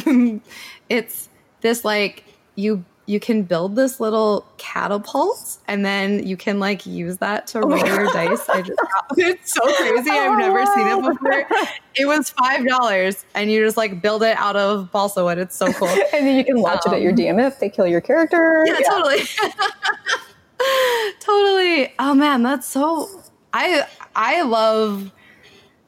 it's 0.88 1.28
this 1.60 1.84
like 1.84 2.24
you 2.54 2.84
you 3.06 3.18
can 3.18 3.42
build 3.42 3.74
this 3.74 3.98
little 3.98 4.46
catapult 4.56 5.58
and 5.66 5.84
then 5.84 6.24
you 6.24 6.36
can 6.36 6.60
like 6.60 6.86
use 6.86 7.16
that 7.18 7.48
to 7.48 7.58
roll 7.60 7.76
your 7.84 8.04
dice. 8.12 8.48
I 8.48 8.62
just 8.62 8.78
it's 9.16 9.52
so 9.52 9.60
crazy. 9.78 10.10
I've 10.10 10.38
never 10.38 10.64
seen 10.66 10.86
it 10.86 11.02
before. 11.02 11.46
It 11.96 12.06
was 12.06 12.30
five 12.30 12.64
dollars 12.68 13.24
and 13.34 13.50
you 13.50 13.64
just 13.64 13.76
like 13.76 14.00
build 14.00 14.22
it 14.22 14.36
out 14.38 14.54
of 14.54 14.92
balsa 14.92 15.24
wood. 15.24 15.38
It's 15.38 15.56
so 15.56 15.72
cool. 15.72 15.88
and 15.88 16.24
then 16.26 16.36
you 16.36 16.44
can 16.44 16.56
launch 16.58 16.82
it 16.86 16.92
at 16.92 17.00
your 17.02 17.10
Um, 17.10 17.16
DM 17.18 17.44
if 17.46 17.58
they 17.58 17.68
kill 17.68 17.86
your 17.88 18.00
character. 18.00 18.64
Yeah, 18.64 18.78
totally. 18.88 19.18
totally. 21.20 21.92
Oh 21.98 22.14
man, 22.14 22.42
that's 22.44 22.66
so 22.68 23.08
I 23.52 23.86
I 24.14 24.42
love 24.42 25.10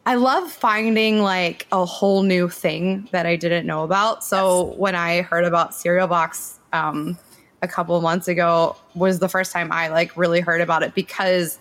I 0.05 0.17
love 0.17 0.51
finding 0.51 1.21
like 1.21 1.67
a 1.71 1.85
whole 1.85 2.23
new 2.23 2.49
thing 2.49 3.09
that 3.13 3.25
I 3.25 3.37
didn't 3.37 3.67
know 3.67 3.85
about. 3.85 4.25
So 4.25 4.75
when 4.77 4.95
I 4.95 5.23
heard 5.23 5.45
about 5.45 5.75
Serial 5.75 6.09
Box 6.09 6.59
um 6.73 7.19
a 7.63 7.69
couple 7.69 7.97
of 7.97 8.03
months 8.03 8.27
ago 8.27 8.77
was 8.95 9.21
the 9.21 9.29
first 9.29 9.53
time 9.53 9.71
I 9.71 9.89
like 9.89 10.17
really 10.17 10.41
heard 10.41 10.61
about 10.61 10.83
it 10.83 10.95
because 10.95 11.59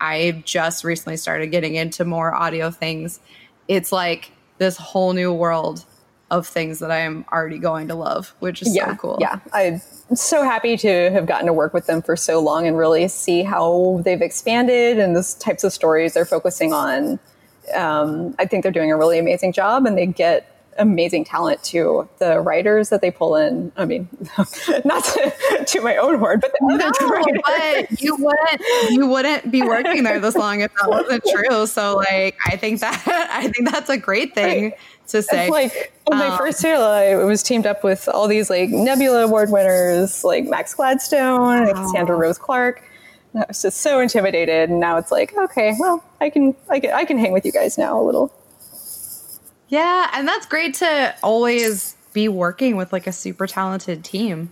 I 0.00 0.42
just 0.44 0.82
recently 0.84 1.16
started 1.16 1.46
getting 1.48 1.76
into 1.76 2.04
more 2.04 2.34
audio 2.34 2.70
things. 2.70 3.20
It's 3.68 3.92
like 3.92 4.32
this 4.58 4.76
whole 4.76 5.12
new 5.12 5.32
world 5.32 5.84
of 6.30 6.46
things 6.46 6.80
that 6.80 6.90
I 6.90 6.98
am 6.98 7.24
already 7.32 7.58
going 7.58 7.88
to 7.88 7.94
love, 7.94 8.34
which 8.40 8.62
is 8.62 8.74
yeah, 8.74 8.90
so 8.90 8.96
cool. 8.96 9.18
Yeah, 9.20 9.38
I'm 9.52 9.80
so 10.16 10.42
happy 10.42 10.76
to 10.78 11.10
have 11.10 11.26
gotten 11.26 11.46
to 11.46 11.52
work 11.52 11.72
with 11.72 11.86
them 11.86 12.02
for 12.02 12.16
so 12.16 12.40
long 12.40 12.66
and 12.66 12.76
really 12.76 13.06
see 13.08 13.44
how 13.44 14.00
they've 14.04 14.20
expanded 14.20 14.98
and 14.98 15.14
the 15.14 15.36
types 15.38 15.62
of 15.62 15.72
stories 15.72 16.14
they're 16.14 16.24
focusing 16.24 16.72
on. 16.72 17.20
Um, 17.74 18.34
I 18.38 18.46
think 18.46 18.62
they're 18.62 18.72
doing 18.72 18.90
a 18.92 18.96
really 18.96 19.18
amazing 19.18 19.52
job, 19.52 19.86
and 19.86 19.96
they 19.96 20.06
get 20.06 20.50
amazing 20.76 21.24
talent 21.24 21.62
to 21.62 22.08
the 22.18 22.40
writers 22.40 22.88
that 22.88 23.00
they 23.00 23.10
pull 23.10 23.36
in. 23.36 23.70
I 23.76 23.84
mean, 23.84 24.08
not 24.84 25.04
to, 25.04 25.64
to 25.66 25.80
my 25.80 25.96
own 25.96 26.18
horn, 26.18 26.40
but 26.40 26.50
No, 26.60 26.90
but 27.46 28.00
you 28.02 28.16
wouldn't 28.16 28.60
you 28.90 29.06
wouldn't 29.06 29.50
be 29.52 29.62
working 29.62 30.02
there 30.02 30.18
this 30.18 30.34
long 30.34 30.60
if 30.62 30.72
that 30.74 30.88
wasn't 30.90 31.24
true. 31.32 31.66
So 31.68 31.96
like 31.96 32.36
I 32.46 32.56
think 32.56 32.80
that 32.80 33.02
I 33.32 33.48
think 33.48 33.70
that's 33.70 33.88
a 33.88 33.96
great 33.96 34.34
thing 34.34 34.72
to 35.08 35.22
say. 35.22 35.44
It's 35.44 35.50
like 35.52 35.92
when 36.06 36.18
my 36.18 36.26
Um, 36.28 36.38
first 36.38 36.64
year, 36.64 36.74
I 36.76 37.14
was 37.22 37.42
teamed 37.44 37.66
up 37.66 37.84
with 37.84 38.08
all 38.08 38.26
these 38.26 38.50
like 38.50 38.68
Nebula 38.70 39.24
Award 39.26 39.50
winners, 39.50 40.24
like 40.24 40.44
Max 40.44 40.74
Gladstone, 40.74 41.66
Wow. 41.66 41.72
Cassandra 41.72 42.16
Rose 42.16 42.36
Clarke. 42.38 42.82
I 43.34 43.44
was 43.48 43.62
just 43.62 43.78
so 43.78 44.00
intimidated, 44.00 44.70
and 44.70 44.80
now 44.80 44.96
it's 44.96 45.10
like, 45.10 45.36
okay, 45.36 45.74
well, 45.78 46.04
I 46.20 46.30
can, 46.30 46.54
I 46.70 46.78
can, 46.80 46.90
I 46.92 47.04
can 47.04 47.18
hang 47.18 47.32
with 47.32 47.44
you 47.44 47.52
guys 47.52 47.76
now 47.76 48.00
a 48.00 48.04
little. 48.04 48.32
yeah, 49.68 50.10
and 50.14 50.26
that's 50.26 50.46
great 50.46 50.74
to 50.74 51.14
always 51.22 51.96
be 52.12 52.28
working 52.28 52.76
with 52.76 52.92
like 52.92 53.06
a 53.06 53.12
super 53.12 53.46
talented 53.46 54.04
team 54.04 54.50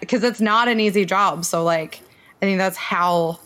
because 0.00 0.22
it's 0.22 0.40
not 0.40 0.68
an 0.68 0.78
easy 0.78 1.04
job. 1.04 1.44
So 1.44 1.64
like 1.64 2.00
I 2.40 2.46
think 2.46 2.58
that's 2.58 2.76
how 2.76 3.40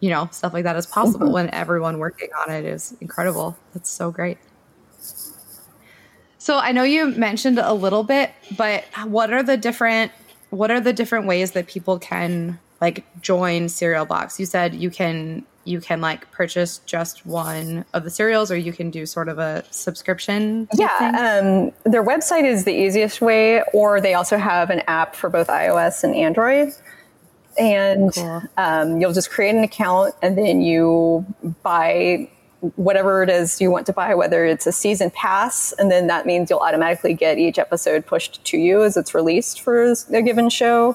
you 0.00 0.10
know 0.10 0.28
stuff 0.32 0.52
like 0.52 0.64
that 0.64 0.76
is 0.76 0.86
possible 0.86 1.26
mm-hmm. 1.26 1.34
when 1.34 1.50
everyone 1.50 1.98
working 1.98 2.30
on 2.36 2.50
it 2.50 2.64
is 2.64 2.96
incredible. 3.00 3.56
That's 3.74 3.90
so 3.90 4.10
great. 4.10 4.38
So 6.38 6.58
I 6.58 6.72
know 6.72 6.82
you 6.82 7.06
mentioned 7.06 7.58
a 7.58 7.72
little 7.72 8.02
bit, 8.02 8.30
but 8.56 8.84
what 9.04 9.32
are 9.32 9.42
the 9.42 9.56
different 9.56 10.10
what 10.50 10.70
are 10.70 10.80
the 10.80 10.92
different 10.92 11.26
ways 11.26 11.52
that 11.52 11.66
people 11.66 11.98
can 11.98 12.58
like 12.84 13.04
join 13.22 13.68
Serial 13.70 14.04
Box? 14.04 14.38
You 14.38 14.44
said 14.44 14.74
you 14.74 14.90
can 14.90 15.44
you 15.64 15.80
can 15.80 16.02
like 16.02 16.30
purchase 16.30 16.78
just 16.84 17.24
one 17.24 17.86
of 17.94 18.04
the 18.04 18.10
serials 18.10 18.50
or 18.50 18.56
you 18.56 18.74
can 18.74 18.90
do 18.90 19.06
sort 19.06 19.30
of 19.30 19.38
a 19.38 19.64
subscription. 19.70 20.68
Yeah, 20.74 21.40
um, 21.42 21.72
their 21.90 22.04
website 22.04 22.44
is 22.44 22.64
the 22.64 22.74
easiest 22.74 23.22
way, 23.22 23.62
or 23.72 23.98
they 24.02 24.12
also 24.12 24.36
have 24.36 24.68
an 24.68 24.82
app 24.86 25.16
for 25.16 25.30
both 25.30 25.48
iOS 25.48 26.04
and 26.04 26.14
Android. 26.14 26.74
And 27.58 28.12
Cool. 28.12 28.42
um, 28.58 29.00
you'll 29.00 29.14
just 29.14 29.30
create 29.30 29.54
an 29.54 29.64
account, 29.64 30.14
and 30.20 30.36
then 30.36 30.60
you 30.60 31.24
buy 31.62 32.28
whatever 32.76 33.22
it 33.22 33.30
is 33.30 33.58
you 33.60 33.70
want 33.70 33.86
to 33.86 33.92
buy, 33.94 34.14
whether 34.14 34.44
it's 34.44 34.66
a 34.66 34.72
season 34.72 35.10
pass, 35.10 35.72
and 35.78 35.90
then 35.90 36.08
that 36.08 36.26
means 36.26 36.50
you'll 36.50 36.58
automatically 36.60 37.14
get 37.14 37.38
each 37.38 37.58
episode 37.58 38.04
pushed 38.04 38.44
to 38.44 38.58
you 38.58 38.82
as 38.82 38.98
it's 38.98 39.14
released 39.14 39.62
for 39.62 39.94
a 40.12 40.22
given 40.22 40.50
show. 40.50 40.94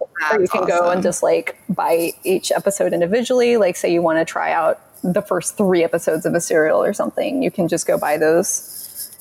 Or 0.00 0.40
you 0.40 0.48
can 0.48 0.66
go 0.66 0.90
and 0.90 1.02
just 1.02 1.22
like 1.22 1.58
buy 1.68 2.12
each 2.24 2.50
episode 2.52 2.92
individually. 2.92 3.56
Like, 3.56 3.76
say 3.76 3.92
you 3.92 4.02
want 4.02 4.18
to 4.18 4.24
try 4.24 4.52
out 4.52 4.80
the 5.02 5.22
first 5.22 5.56
three 5.56 5.84
episodes 5.84 6.26
of 6.26 6.34
a 6.34 6.40
serial 6.40 6.82
or 6.82 6.92
something, 6.92 7.42
you 7.42 7.50
can 7.50 7.68
just 7.68 7.86
go 7.86 7.96
buy 7.98 8.16
those. 8.16 8.74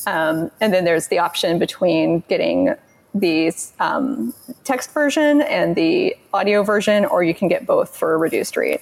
Um, 0.08 0.50
and 0.62 0.74
then 0.74 0.86
there's 0.86 1.08
the 1.08 1.20
option 1.20 1.60
between 1.60 2.24
getting 2.30 2.74
the 3.13 3.52
um, 3.80 4.34
text 4.63 4.92
version 4.94 5.42
and 5.42 5.76
the 5.76 6.16
audio 6.34 6.63
version, 6.63 7.06
or 7.06 7.24
you 7.24 7.34
can 7.34 7.48
get 7.48 7.66
both 7.66 7.96
for 7.96 8.13
a 8.13 8.18
reduced 8.18 8.56
rate. 8.58 8.82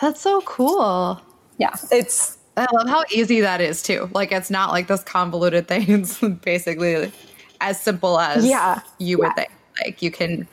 That's 0.00 0.20
so 0.20 0.42
cool. 0.42 1.20
Yeah, 1.58 1.74
it's 1.90 2.36
I 2.56 2.66
love 2.72 2.88
how 2.88 3.04
easy 3.12 3.40
that 3.40 3.60
is 3.60 3.82
too. 3.82 4.10
Like 4.12 4.30
it's 4.32 4.50
not 4.50 4.70
like 4.70 4.88
this 4.88 5.02
convoluted 5.02 5.68
thing. 5.68 5.84
It's 5.88 6.20
basically 6.20 7.10
as 7.60 7.80
simple 7.80 8.18
as 8.20 8.44
Yeah. 8.46 8.80
you 8.98 9.18
would 9.18 9.28
Yeah. 9.28 9.32
think. 9.34 9.50
Like 9.86 10.02
you 10.02 10.10
can 10.10 10.48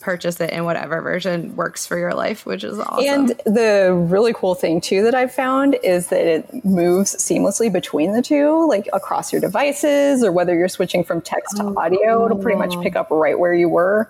purchase 0.00 0.40
it 0.40 0.50
in 0.50 0.64
whatever 0.64 1.02
version 1.02 1.54
works 1.56 1.86
for 1.86 1.98
your 1.98 2.14
life, 2.14 2.46
which 2.46 2.64
is 2.64 2.78
awesome. 2.78 3.04
And 3.06 3.28
the 3.44 3.92
really 3.92 4.32
cool 4.32 4.54
thing 4.54 4.80
too 4.80 5.02
that 5.02 5.14
I've 5.14 5.32
found 5.34 5.76
is 5.82 6.06
that 6.08 6.26
it 6.26 6.64
moves 6.64 7.14
seamlessly 7.16 7.70
between 7.70 8.12
the 8.12 8.22
two, 8.22 8.66
like 8.66 8.88
across 8.94 9.30
your 9.32 9.40
devices, 9.42 10.24
or 10.24 10.32
whether 10.32 10.54
you're 10.54 10.68
switching 10.68 11.04
from 11.04 11.20
text 11.20 11.58
to 11.58 11.74
audio, 11.76 12.24
it'll 12.24 12.38
pretty 12.38 12.58
much 12.58 12.80
pick 12.80 12.96
up 12.96 13.10
right 13.10 13.38
where 13.38 13.52
you 13.52 13.68
were. 13.68 14.08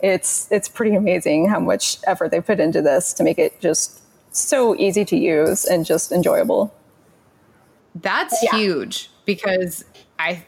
It's 0.00 0.50
it's 0.50 0.68
pretty 0.68 0.96
amazing 0.96 1.48
how 1.48 1.60
much 1.60 1.98
effort 2.06 2.30
they 2.30 2.40
put 2.40 2.58
into 2.58 2.82
this 2.82 3.12
to 3.14 3.22
make 3.22 3.38
it 3.38 3.60
just 3.60 4.00
so 4.34 4.74
easy 4.76 5.04
to 5.04 5.16
use 5.16 5.64
and 5.64 5.84
just 5.84 6.10
enjoyable. 6.10 6.74
That's 7.94 8.42
Yeah. 8.42 8.56
huge 8.56 9.10
because 9.26 9.84
I 10.18 10.42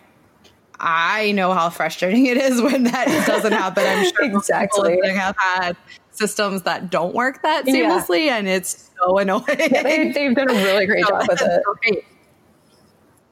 I 0.85 1.31
know 1.33 1.53
how 1.55 1.71
frustrating 1.71 2.27
it 2.27 2.37
is 2.37 2.61
when 2.63 2.85
that 2.85 3.07
doesn't 3.27 3.53
happen. 3.53 3.87
I'm 3.87 4.03
sure 4.05 4.25
Exactly. 4.25 4.97
listening 4.97 5.17
have 5.17 5.37
had 5.39 5.77
systems 6.11 6.63
that 6.63 6.91
don't 6.91 7.15
work 7.15 7.43
that 7.43 7.67
Yeah. 7.67 7.75
seamlessly, 7.75 8.29
and 8.29 8.49
it's 8.49 8.91
so 9.01 9.19
annoying. 9.19 9.45
They, 9.47 10.11
they've 10.13 10.35
done 10.35 10.51
a 10.51 10.55
really 10.55 10.87
great 10.87 11.07
job 11.07 11.25
with 11.29 11.41
it. 11.41 11.63
Great. 11.83 12.05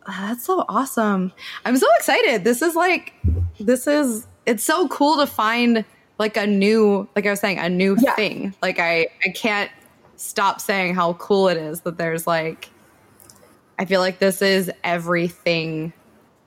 Ah, 0.06 0.26
That's 0.28 0.44
so 0.46 0.64
awesome. 0.68 1.32
I'm 1.64 1.76
so 1.76 1.86
excited. 1.98 2.44
This 2.44 2.62
is 2.62 2.74
like, 2.74 3.12
this 3.58 3.86
is, 3.86 4.26
it's 4.46 4.64
so 4.64 4.88
cool 4.88 5.18
to 5.18 5.26
find 5.26 5.84
like 6.18 6.36
a 6.36 6.46
new, 6.46 7.08
like 7.14 7.26
I 7.26 7.30
was 7.30 7.40
saying, 7.40 7.58
a 7.58 7.68
new 7.68 7.96
Yeah. 8.00 8.14
thing. 8.14 8.54
Like 8.62 8.78
I, 8.78 9.08
I 9.24 9.30
can't 9.34 9.70
stop 10.16 10.60
saying 10.60 10.94
how 10.94 11.14
cool 11.14 11.48
it 11.48 11.56
is 11.58 11.82
that 11.82 11.98
there's 11.98 12.26
like, 12.26 12.70
I 13.78 13.84
feel 13.84 14.00
like 14.00 14.18
this 14.18 14.40
is 14.42 14.70
everything 14.84 15.92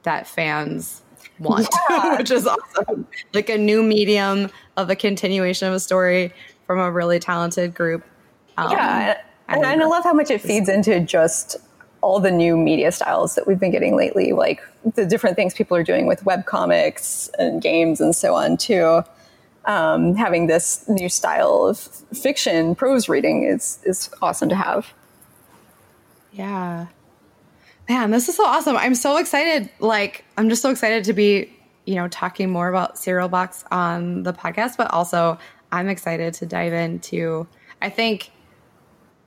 that 0.03 0.27
fans 0.27 1.01
want, 1.39 1.67
Yeah. 1.89 2.17
which 2.17 2.31
is 2.31 2.47
awesome. 2.47 3.07
Like 3.33 3.49
a 3.49 3.57
new 3.57 3.83
medium 3.83 4.49
of 4.77 4.89
a 4.89 4.95
continuation 4.95 5.67
of 5.67 5.73
a 5.73 5.79
story 5.79 6.33
from 6.67 6.79
a 6.79 6.91
really 6.91 7.19
talented 7.19 7.73
group. 7.73 8.03
Um, 8.57 8.71
Yeah, 8.71 9.21
and, 9.47 9.65
and 9.65 9.81
I 9.81 9.85
love 9.85 10.03
how 10.03 10.13
much 10.13 10.29
it 10.31 10.41
feeds 10.41 10.69
into 10.69 10.99
just 10.99 11.57
all 12.01 12.19
the 12.19 12.31
new 12.31 12.57
media 12.57 12.91
styles 12.91 13.35
that 13.35 13.47
we've 13.47 13.59
been 13.59 13.71
getting 13.71 13.95
lately, 13.95 14.33
like 14.33 14.61
the 14.95 15.05
different 15.05 15.35
things 15.35 15.53
people 15.53 15.75
are 15.77 15.83
doing 15.83 16.05
with 16.05 16.23
web 16.25 16.45
comics 16.45 17.29
and 17.39 17.61
games 17.61 18.01
and 18.01 18.15
so 18.15 18.35
on 18.35 18.57
too. 18.57 19.01
Um, 19.65 20.15
having 20.15 20.47
this 20.47 20.87
new 20.89 21.07
style 21.07 21.65
of 21.65 21.79
fiction 21.79 22.75
prose 22.75 23.07
reading 23.07 23.43
is 23.43 23.79
is 23.85 24.09
awesome 24.21 24.49
to 24.49 24.55
have. 24.55 24.93
Yeah. 26.33 26.87
Man, 27.93 28.09
this 28.09 28.27
is 28.27 28.35
so 28.35 28.43
awesome. 28.43 28.75
I'm 28.75 28.95
so 28.95 29.17
excited. 29.17 29.69
Like, 29.77 30.25
I'm 30.35 30.49
just 30.49 30.63
so 30.63 30.71
excited 30.71 31.03
to 31.03 31.13
be, 31.13 31.55
you 31.85 31.93
know, 31.93 32.07
talking 32.07 32.49
more 32.49 32.67
about 32.67 32.97
Serial 32.97 33.29
Box 33.29 33.63
on 33.69 34.23
the 34.23 34.33
podcast, 34.33 34.77
but 34.77 34.91
also 34.91 35.37
I'm 35.71 35.87
excited 35.87 36.33
to 36.33 36.47
dive 36.47 36.73
into, 36.73 37.45
I 37.83 37.91
think, 37.91 38.31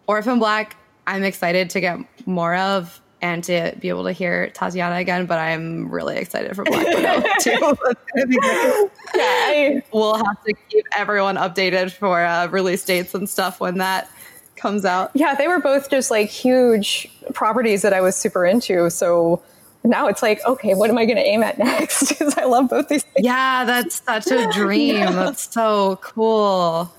Orphan 0.08 0.40
Black, 0.40 0.74
I'm 1.06 1.22
excited 1.22 1.70
to 1.70 1.80
get 1.80 1.98
more 2.26 2.56
of 2.56 3.00
and 3.22 3.44
to 3.44 3.72
be 3.78 3.88
able 3.88 4.02
to 4.02 4.10
hear 4.10 4.50
Tatiana 4.50 4.96
again, 4.96 5.26
but 5.26 5.38
I'm 5.38 5.88
really 5.88 6.16
excited 6.16 6.56
for 6.56 6.64
Black 6.64 6.88
Widow 6.88 7.22
too. 7.40 7.76
That's 7.84 8.00
gonna 8.14 8.26
be 8.26 8.36
great. 8.36 8.90
I, 9.14 9.82
we'll 9.92 10.16
have 10.16 10.42
to 10.44 10.52
keep 10.68 10.86
everyone 10.96 11.36
updated 11.36 11.92
for 11.92 12.24
uh, 12.24 12.48
release 12.48 12.84
dates 12.84 13.14
and 13.14 13.30
stuff 13.30 13.60
when 13.60 13.78
that 13.78 14.10
comes 14.56 14.84
out. 14.84 15.10
yeah, 15.14 15.34
they 15.34 15.48
were 15.48 15.60
both 15.60 15.90
just 15.90 16.10
like 16.10 16.28
huge 16.28 17.08
properties 17.34 17.82
that 17.82 17.92
I 17.92 18.00
was 18.00 18.16
super 18.16 18.44
into. 18.46 18.90
So 18.90 19.42
now 19.84 20.08
it's 20.08 20.22
like, 20.22 20.44
okay, 20.44 20.74
what 20.74 20.90
am 20.90 20.98
I 20.98 21.04
going 21.04 21.16
to 21.16 21.22
aim 21.22 21.42
at 21.42 21.58
next? 21.70 22.08
Because 22.08 22.36
I 22.36 22.44
love 22.44 22.68
both 22.70 22.88
these 22.88 23.02
things. 23.02 23.24
Yeah, 23.24 23.64
that's 23.64 24.02
such 24.02 24.26
a 24.28 24.50
dream. 24.50 25.00
That's 25.12 25.52
so 25.52 25.96
cool. 26.02 26.92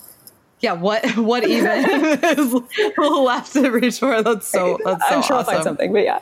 Yeah, 0.59 0.73
what 0.73 1.05
what 1.17 1.47
even 1.47 1.85
is 2.23 2.55
left 2.97 3.53
to 3.53 3.69
reach 3.69 3.99
for? 3.99 4.23
That's 4.23 4.47
so 4.47 4.79
that's 4.83 5.07
so 5.07 5.15
I'm 5.15 5.21
sure 5.21 5.35
I'll 5.35 5.43
find 5.43 5.63
something, 5.63 5.93
but 5.93 6.03
yeah. 6.03 6.19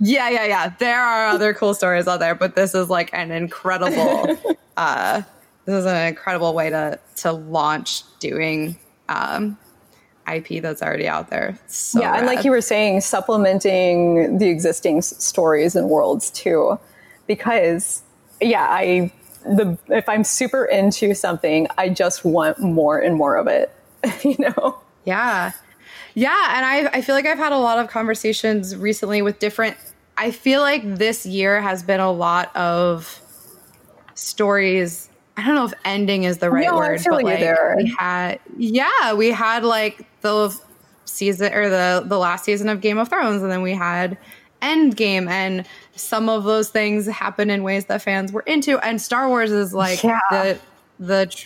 Yeah, 0.00 0.28
yeah, 0.28 0.44
yeah. 0.44 0.72
There 0.78 1.00
are 1.00 1.28
other 1.28 1.54
cool 1.54 1.72
stories 1.72 2.06
out 2.06 2.20
there, 2.20 2.34
but 2.34 2.56
this 2.56 2.74
is 2.74 2.90
like 2.90 3.08
an 3.14 3.30
incredible 3.30 4.36
uh 4.76 5.22
this 5.64 5.74
is 5.74 5.86
an 5.86 6.08
incredible 6.08 6.52
way 6.52 6.68
to 6.68 6.98
to 7.16 7.32
launch 7.32 8.02
doing 8.18 8.76
um 9.08 9.56
IP 10.36 10.62
that's 10.62 10.82
already 10.82 11.08
out 11.08 11.30
there. 11.30 11.58
So 11.66 12.00
yeah, 12.00 12.14
and 12.16 12.26
like 12.26 12.44
you 12.44 12.50
were 12.50 12.60
saying, 12.60 13.00
supplementing 13.00 14.38
the 14.38 14.48
existing 14.48 14.98
s- 14.98 15.14
stories 15.22 15.74
and 15.76 15.88
worlds 15.88 16.30
too, 16.30 16.78
because 17.26 18.02
yeah, 18.40 18.66
I 18.68 19.12
the 19.44 19.78
if 19.88 20.08
I'm 20.08 20.24
super 20.24 20.64
into 20.64 21.14
something, 21.14 21.68
I 21.78 21.88
just 21.88 22.24
want 22.24 22.58
more 22.60 22.98
and 22.98 23.14
more 23.16 23.36
of 23.36 23.46
it. 23.46 23.72
you 24.24 24.36
know, 24.38 24.78
Yeah. 25.04 25.52
Yeah. 26.14 26.56
And 26.56 26.66
I, 26.66 26.98
I 26.98 27.00
feel 27.00 27.14
like 27.14 27.26
I've 27.26 27.38
had 27.38 27.52
a 27.52 27.58
lot 27.58 27.78
of 27.78 27.88
conversations 27.88 28.74
recently 28.76 29.22
with 29.22 29.38
different. 29.38 29.76
I 30.16 30.32
feel 30.32 30.60
like 30.60 30.82
this 30.96 31.24
year 31.24 31.60
has 31.60 31.82
been 31.84 32.00
a 32.00 32.10
lot 32.10 32.54
of 32.56 33.20
stories. 34.14 35.08
I 35.36 35.46
don't 35.46 35.54
know 35.54 35.64
if 35.66 35.74
ending 35.84 36.24
is 36.24 36.38
the 36.38 36.50
right 36.50 36.66
No, 36.66 36.76
word, 36.76 37.00
but 37.08 37.22
like 37.22 37.38
there. 37.38 37.74
we 37.76 37.94
had, 37.98 38.40
yeah, 38.56 39.14
we 39.14 39.30
had 39.30 39.62
like 39.64 40.06
the 40.22 40.58
season 41.04 41.52
or 41.54 41.68
the 41.68 42.02
the 42.06 42.18
last 42.18 42.44
season 42.44 42.68
of 42.68 42.80
Game 42.80 42.98
of 42.98 43.08
Thrones, 43.08 43.42
and 43.42 43.50
then 43.50 43.62
we 43.62 43.72
had 43.72 44.16
Endgame, 44.62 45.28
and 45.28 45.64
some 45.94 46.28
of 46.28 46.44
those 46.44 46.68
things 46.70 47.06
happen 47.06 47.48
in 47.50 47.62
ways 47.62 47.86
that 47.86 48.02
fans 48.02 48.32
were 48.32 48.42
into. 48.42 48.78
And 48.84 49.00
Star 49.00 49.28
Wars 49.28 49.50
is 49.52 49.72
like 49.72 50.02
Yeah. 50.02 50.18
the 50.30 50.58
the 50.98 51.44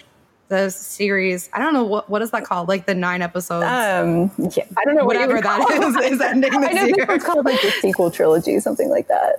the 0.48 0.70
series. 0.70 1.48
I 1.52 1.58
don't 1.58 1.72
know 1.74 1.84
what 1.84 2.08
what 2.10 2.22
is 2.22 2.30
that 2.32 2.44
called? 2.44 2.68
Like 2.68 2.86
the 2.86 2.94
nine 2.94 3.22
episodes. 3.22 3.64
um, 3.64 4.30
yeah, 4.56 4.64
I 4.78 4.84
don't 4.84 4.94
know 4.96 5.04
Whatever 5.04 5.34
would 5.34 5.44
that 5.44 5.70
is, 5.70 6.12
is 6.12 6.20
ending 6.20 6.52
I 6.54 6.72
know 6.72 6.84
year. 6.86 7.06
one's 7.06 7.24
called 7.24 7.44
like 7.44 7.60
the 7.62 7.70
sequel 7.80 8.10
trilogy, 8.10 8.58
something 8.60 8.88
like 8.90 9.08
that. 9.08 9.36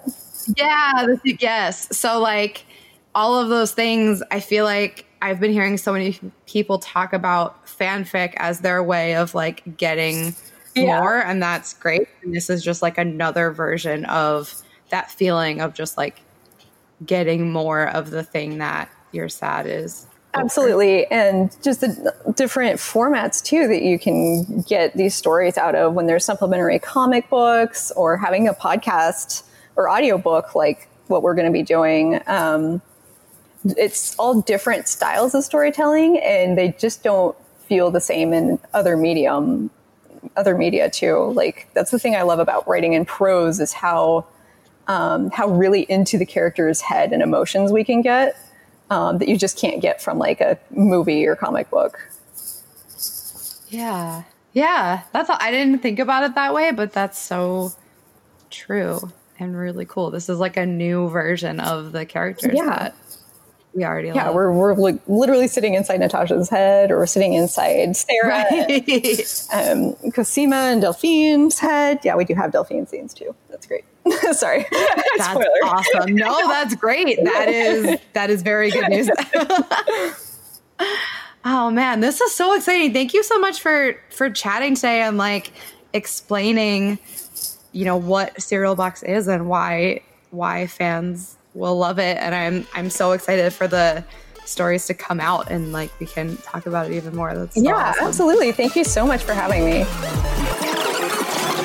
Yeah, 0.58 1.06
the, 1.24 1.38
yes. 1.40 1.96
So 1.98 2.20
like 2.20 2.66
all 3.16 3.38
of 3.40 3.50
those 3.50 3.72
things, 3.74 4.24
I 4.32 4.40
feel 4.40 4.66
like 4.66 5.06
I've 5.24 5.40
been 5.40 5.54
hearing 5.54 5.78
so 5.78 5.94
many 5.94 6.20
people 6.48 6.80
talk 6.80 7.14
about 7.14 7.66
fanfic 7.66 8.34
as 8.36 8.60
their 8.60 8.84
way 8.84 9.16
of 9.16 9.34
like 9.34 9.78
getting 9.78 10.36
Yeah. 10.76 11.00
more, 11.00 11.20
and 11.20 11.42
that's 11.42 11.74
great. 11.76 12.10
And 12.24 12.36
this 12.36 12.50
is 12.50 12.62
just 12.62 12.82
like 12.82 12.98
another 12.98 13.50
version 13.52 14.04
of 14.06 14.62
that 14.90 15.10
feeling 15.10 15.62
of 15.62 15.74
just 15.74 15.98
like 15.98 16.20
getting 17.06 17.52
more 17.54 17.88
of 17.88 18.12
the 18.12 18.22
thing 18.22 18.58
that 18.58 18.90
you're 19.14 19.30
sad 19.30 19.66
is. 19.66 20.08
Absolutely. 20.34 21.06
And 21.08 21.56
just 21.64 21.80
the 21.82 22.14
different 22.36 22.80
formats 22.80 23.42
too 23.42 23.68
that 23.70 23.82
you 23.82 23.98
can 23.98 24.62
get 24.64 24.98
these 24.98 25.16
stories 25.16 25.58
out 25.58 25.74
of 25.76 25.94
when 25.94 26.08
there's 26.08 26.26
supplementary 26.26 26.80
comic 26.80 27.30
books 27.30 27.92
or 27.92 28.18
having 28.18 28.48
a 28.50 28.54
podcast 28.54 29.44
or 29.78 29.90
audiobook 29.90 30.54
like 30.54 30.90
what 31.08 31.22
we're 31.22 31.36
going 31.36 31.46
to 31.46 31.54
be 31.54 31.64
doing. 31.64 32.20
Um, 32.28 32.82
it's 33.78 34.16
all 34.20 34.42
different 34.42 34.88
styles 34.88 35.34
of 35.34 35.44
storytelling 35.44 36.18
and 36.20 36.58
they 36.58 36.72
just 36.80 37.04
don't 37.04 37.36
feel 37.68 37.92
the 37.92 38.02
same 38.02 38.34
in 38.34 38.60
other 38.74 38.98
medium 38.98 39.70
other 40.36 40.58
media 40.58 40.90
too 40.90 41.32
like 41.34 41.68
that's 41.74 41.92
the 41.92 42.00
thing 42.00 42.16
i 42.16 42.22
love 42.22 42.40
about 42.40 42.68
writing 42.68 42.94
in 42.94 43.06
prose 43.06 43.60
is 43.60 43.74
how 43.74 44.26
um, 44.88 45.30
how 45.32 45.48
really 45.48 45.84
into 45.90 46.18
the 46.18 46.26
character's 46.26 46.82
head 46.82 47.14
and 47.14 47.22
emotions 47.24 47.72
we 47.72 47.86
can 47.86 48.02
get 48.02 48.36
um, 48.90 49.18
that 49.20 49.30
you 49.30 49.38
just 49.38 49.58
can't 49.58 49.82
get 49.82 50.02
from 50.02 50.18
like 50.20 50.42
a 50.42 50.60
movie 50.72 51.26
or 51.26 51.36
comic 51.38 51.70
book. 51.70 52.00
Yeah. 53.70 54.24
Yeah. 54.54 55.02
That's 55.14 55.30
all. 55.30 55.38
I 55.40 55.52
didn't 55.52 55.80
think 55.82 56.00
about 56.00 56.24
it 56.24 56.36
that 56.36 56.54
way, 56.54 56.72
but 56.72 56.92
that's 56.94 57.18
so 57.18 57.72
true 58.50 59.00
and 59.40 59.58
really 59.58 59.86
cool. 59.86 60.12
This 60.12 60.30
is 60.30 60.38
like 60.40 60.58
a 60.58 60.66
new 60.66 61.10
version 61.10 61.60
of 61.60 61.92
the 61.92 62.06
characters 62.06 62.52
Yeah. 62.54 62.66
that 62.66 62.96
we 63.76 63.84
already 63.84 64.10
Yeah, 64.10 64.26
love. 64.28 64.36
we're, 64.36 64.52
we're 64.52 64.74
like 64.76 65.00
literally 65.08 65.48
sitting 65.48 65.74
inside 65.74 66.00
Natasha's 66.00 66.50
head 66.50 66.92
or 66.92 66.98
we're 67.00 67.06
sitting 67.08 67.34
inside 67.34 67.96
Sarah, 67.96 68.28
right. 68.28 69.48
um, 69.54 69.96
Cosima 70.12 70.56
and 70.56 70.82
Delphine's 70.82 71.60
head. 71.60 72.00
Yeah, 72.04 72.16
we 72.16 72.24
do 72.26 72.34
have 72.36 72.52
Delphine 72.52 72.86
scenes 72.88 73.14
too. 73.14 73.34
That's 73.50 73.66
great. 73.66 73.84
Sorry. 74.34 74.66
That's 74.72 75.26
Spoiler. 75.32 75.48
awesome. 75.66 76.16
No, 76.16 76.48
that's 76.50 76.76
great. 76.76 77.18
That 77.24 77.48
is 77.50 78.00
that 78.14 78.30
is 78.30 78.42
very 78.42 78.70
good 78.70 78.90
news. 78.90 79.10
oh 81.46 81.70
man, 81.72 82.00
this 82.02 82.20
is 82.22 82.34
so 82.34 82.54
exciting. 82.56 82.94
Thank 82.94 83.14
you 83.14 83.24
so 83.24 83.40
much 83.40 83.62
for 83.62 83.96
for 84.10 84.30
chatting 84.30 84.76
today 84.76 85.02
and 85.02 85.18
like 85.18 85.52
explaining, 85.94 87.00
you 87.72 87.86
know, 87.86 87.98
what 87.98 88.42
Serial 88.42 88.76
Box 88.76 89.04
is 89.04 89.28
and 89.28 89.48
why 89.48 90.02
why 90.32 90.68
fans 90.68 91.38
will 91.54 91.78
love 91.78 92.00
it, 92.00 92.18
and 92.18 92.34
I'm 92.34 92.68
I'm 92.74 92.90
so 92.90 93.12
excited 93.12 93.54
for 93.54 93.68
the 93.68 94.04
stories 94.46 94.88
to 94.88 94.94
come 94.94 95.20
out 95.20 95.50
and 95.50 95.72
like 95.72 95.98
we 96.00 96.06
can 96.06 96.36
talk 96.38 96.66
about 96.66 96.92
it 96.92 96.96
even 96.96 97.16
more. 97.16 97.34
That's 97.34 97.56
so 97.56 97.62
yeah, 97.62 97.90
awesome. 97.90 98.08
absolutely. 98.08 98.52
Thank 98.52 98.76
you 98.76 98.84
so 98.84 99.06
much 99.06 99.24
for 99.24 99.34
having 99.34 99.66
me. 99.66 99.82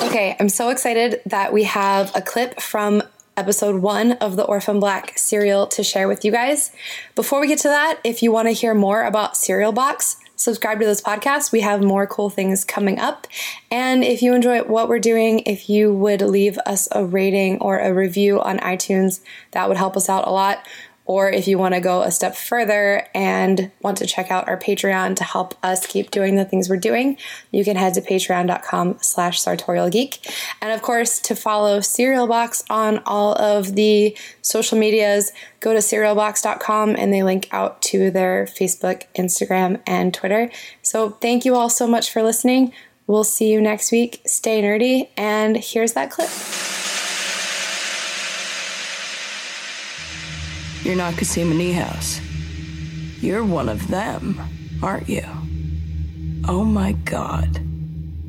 Okay, 0.08 0.36
I'm 0.40 0.48
so 0.48 0.70
excited 0.70 1.20
that 1.26 1.52
we 1.52 1.64
have 1.64 2.14
a 2.14 2.22
clip 2.22 2.60
from 2.60 3.02
episode 3.36 3.82
one 3.82 4.12
of 4.12 4.36
the 4.36 4.42
Orphan 4.42 4.80
Black 4.80 5.16
serial 5.18 5.66
to 5.68 5.84
share 5.84 6.08
with 6.08 6.24
you 6.24 6.32
guys. 6.32 6.72
Before 7.14 7.40
we 7.40 7.46
get 7.46 7.58
to 7.60 7.68
that, 7.68 8.00
if 8.04 8.22
you 8.22 8.32
want 8.32 8.48
to 8.48 8.52
hear 8.52 8.74
more 8.74 9.04
about 9.04 9.36
Serial 9.36 9.70
Box, 9.70 10.16
subscribe 10.38 10.78
to 10.78 10.86
this 10.86 11.02
podcast. 11.02 11.52
We 11.52 11.60
have 11.60 11.82
more 11.82 12.06
cool 12.06 12.30
things 12.30 12.64
coming 12.64 12.98
up. 12.98 13.26
And 13.70 14.04
if 14.04 14.22
you 14.22 14.34
enjoy 14.34 14.62
what 14.62 14.88
we're 14.88 15.00
doing, 15.00 15.40
if 15.40 15.68
you 15.68 15.92
would 15.92 16.22
leave 16.22 16.58
us 16.64 16.88
a 16.92 17.04
rating 17.04 17.58
or 17.58 17.78
a 17.78 17.92
review 17.92 18.40
on 18.40 18.58
iTunes, 18.60 19.20
that 19.50 19.68
would 19.68 19.76
help 19.76 19.96
us 19.96 20.08
out 20.08 20.26
a 20.26 20.30
lot. 20.30 20.64
Or 21.08 21.30
if 21.30 21.48
you 21.48 21.56
want 21.56 21.74
to 21.74 21.80
go 21.80 22.02
a 22.02 22.10
step 22.10 22.36
further 22.36 23.08
and 23.14 23.72
want 23.80 23.96
to 23.96 24.06
check 24.06 24.30
out 24.30 24.46
our 24.46 24.58
Patreon 24.58 25.16
to 25.16 25.24
help 25.24 25.54
us 25.64 25.86
keep 25.86 26.10
doing 26.10 26.36
the 26.36 26.44
things 26.44 26.68
we're 26.68 26.76
doing, 26.76 27.16
you 27.50 27.64
can 27.64 27.76
head 27.76 27.94
to 27.94 28.02
patreon.com 28.02 28.98
slash 29.00 29.42
sartorialgeek. 29.42 30.30
And 30.60 30.70
of 30.70 30.82
course, 30.82 31.18
to 31.20 31.34
follow 31.34 31.80
Serial 31.80 32.26
Box 32.26 32.62
on 32.68 32.98
all 33.06 33.32
of 33.40 33.74
the 33.74 34.14
social 34.42 34.78
medias, 34.78 35.32
go 35.60 35.72
to 35.72 35.78
serialbox.com 35.78 36.94
and 36.96 37.10
they 37.10 37.22
link 37.22 37.48
out 37.52 37.80
to 37.82 38.10
their 38.10 38.44
Facebook, 38.44 39.04
Instagram, 39.16 39.80
and 39.86 40.12
Twitter. 40.12 40.50
So 40.82 41.08
thank 41.08 41.46
you 41.46 41.54
all 41.54 41.70
so 41.70 41.86
much 41.86 42.12
for 42.12 42.22
listening. 42.22 42.74
We'll 43.06 43.24
see 43.24 43.50
you 43.50 43.62
next 43.62 43.90
week. 43.92 44.20
Stay 44.26 44.60
nerdy. 44.60 45.08
And 45.16 45.56
here's 45.56 45.94
that 45.94 46.10
clip. 46.10 46.28
You're 50.82 50.96
not 50.96 51.16
Cosima 51.16 51.54
Niehaus. 51.54 52.20
You're 53.22 53.44
one 53.44 53.68
of 53.68 53.88
them, 53.88 54.40
aren't 54.82 55.08
you? 55.08 55.24
Oh 56.46 56.64
my 56.64 56.92
god. 56.92 57.60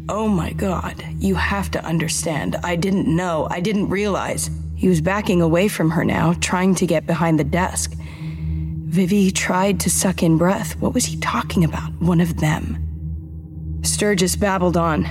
Oh 0.10 0.28
my 0.28 0.52
god. 0.54 1.04
You 1.20 1.36
have 1.36 1.70
to 1.72 1.86
understand. 1.86 2.56
I 2.64 2.76
didn't 2.76 3.08
know. 3.08 3.48
I 3.52 3.60
didn't 3.60 3.90
realize. 3.90 4.50
He 4.76 4.88
was 4.88 5.02
backing 5.02 5.42
away 5.42 5.68
from 5.68 5.92
her 5.92 6.04
now, 6.04 6.34
trying 6.42 6.74
to 6.76 6.88
get 6.88 7.06
behind 7.06 7.40
the 7.40 7.44
desk. 7.44 7.94
Vivi 8.90 9.30
tried 9.30 9.80
to 9.82 9.90
suck 9.90 10.24
in 10.24 10.38
breath. 10.38 10.76
What 10.82 10.94
was 10.94 11.06
he 11.06 11.18
talking 11.18 11.64
about? 11.64 11.94
One 12.02 12.20
of 12.20 12.38
them. 12.38 13.80
Sturgis 13.84 14.36
babbled 14.36 14.78
on. 14.78 15.06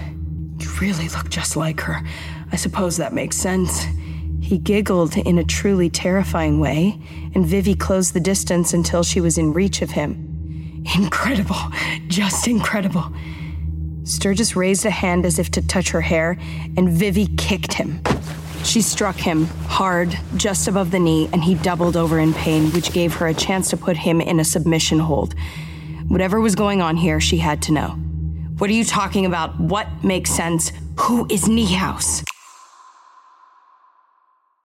You 0.58 0.68
really 0.80 1.08
look 1.10 1.30
just 1.30 1.56
like 1.56 1.80
her. 1.82 2.02
I 2.50 2.56
suppose 2.56 2.96
that 2.96 3.12
makes 3.12 3.36
sense. 3.36 3.86
He 4.48 4.56
giggled 4.56 5.14
in 5.14 5.36
a 5.36 5.44
truly 5.44 5.90
terrifying 5.90 6.58
way, 6.58 6.98
and 7.34 7.44
Vivi 7.44 7.74
closed 7.74 8.14
the 8.14 8.20
distance 8.20 8.72
until 8.72 9.02
she 9.02 9.20
was 9.20 9.36
in 9.36 9.52
reach 9.52 9.82
of 9.82 9.90
him. 9.90 10.82
Incredible. 10.96 11.60
Just 12.06 12.48
incredible. 12.48 13.12
Sturgis 14.04 14.56
raised 14.56 14.86
a 14.86 14.90
hand 14.90 15.26
as 15.26 15.38
if 15.38 15.50
to 15.50 15.60
touch 15.60 15.90
her 15.90 16.00
hair, 16.00 16.38
and 16.78 16.88
Vivi 16.88 17.26
kicked 17.36 17.74
him. 17.74 18.00
She 18.64 18.80
struck 18.80 19.16
him 19.16 19.44
hard, 19.66 20.18
just 20.36 20.66
above 20.66 20.92
the 20.92 20.98
knee, 20.98 21.28
and 21.34 21.44
he 21.44 21.54
doubled 21.54 21.98
over 21.98 22.18
in 22.18 22.32
pain, 22.32 22.70
which 22.70 22.94
gave 22.94 23.12
her 23.16 23.26
a 23.26 23.34
chance 23.34 23.68
to 23.68 23.76
put 23.76 23.98
him 23.98 24.18
in 24.18 24.40
a 24.40 24.44
submission 24.44 24.98
hold. 24.98 25.34
Whatever 26.06 26.40
was 26.40 26.54
going 26.54 26.80
on 26.80 26.96
here, 26.96 27.20
she 27.20 27.36
had 27.36 27.60
to 27.64 27.72
know. 27.72 27.88
What 28.56 28.70
are 28.70 28.72
you 28.72 28.86
talking 28.86 29.26
about? 29.26 29.60
What 29.60 30.02
makes 30.02 30.30
sense? 30.30 30.72
Who 31.00 31.26
is 31.28 31.44
Niehaus? 31.48 32.24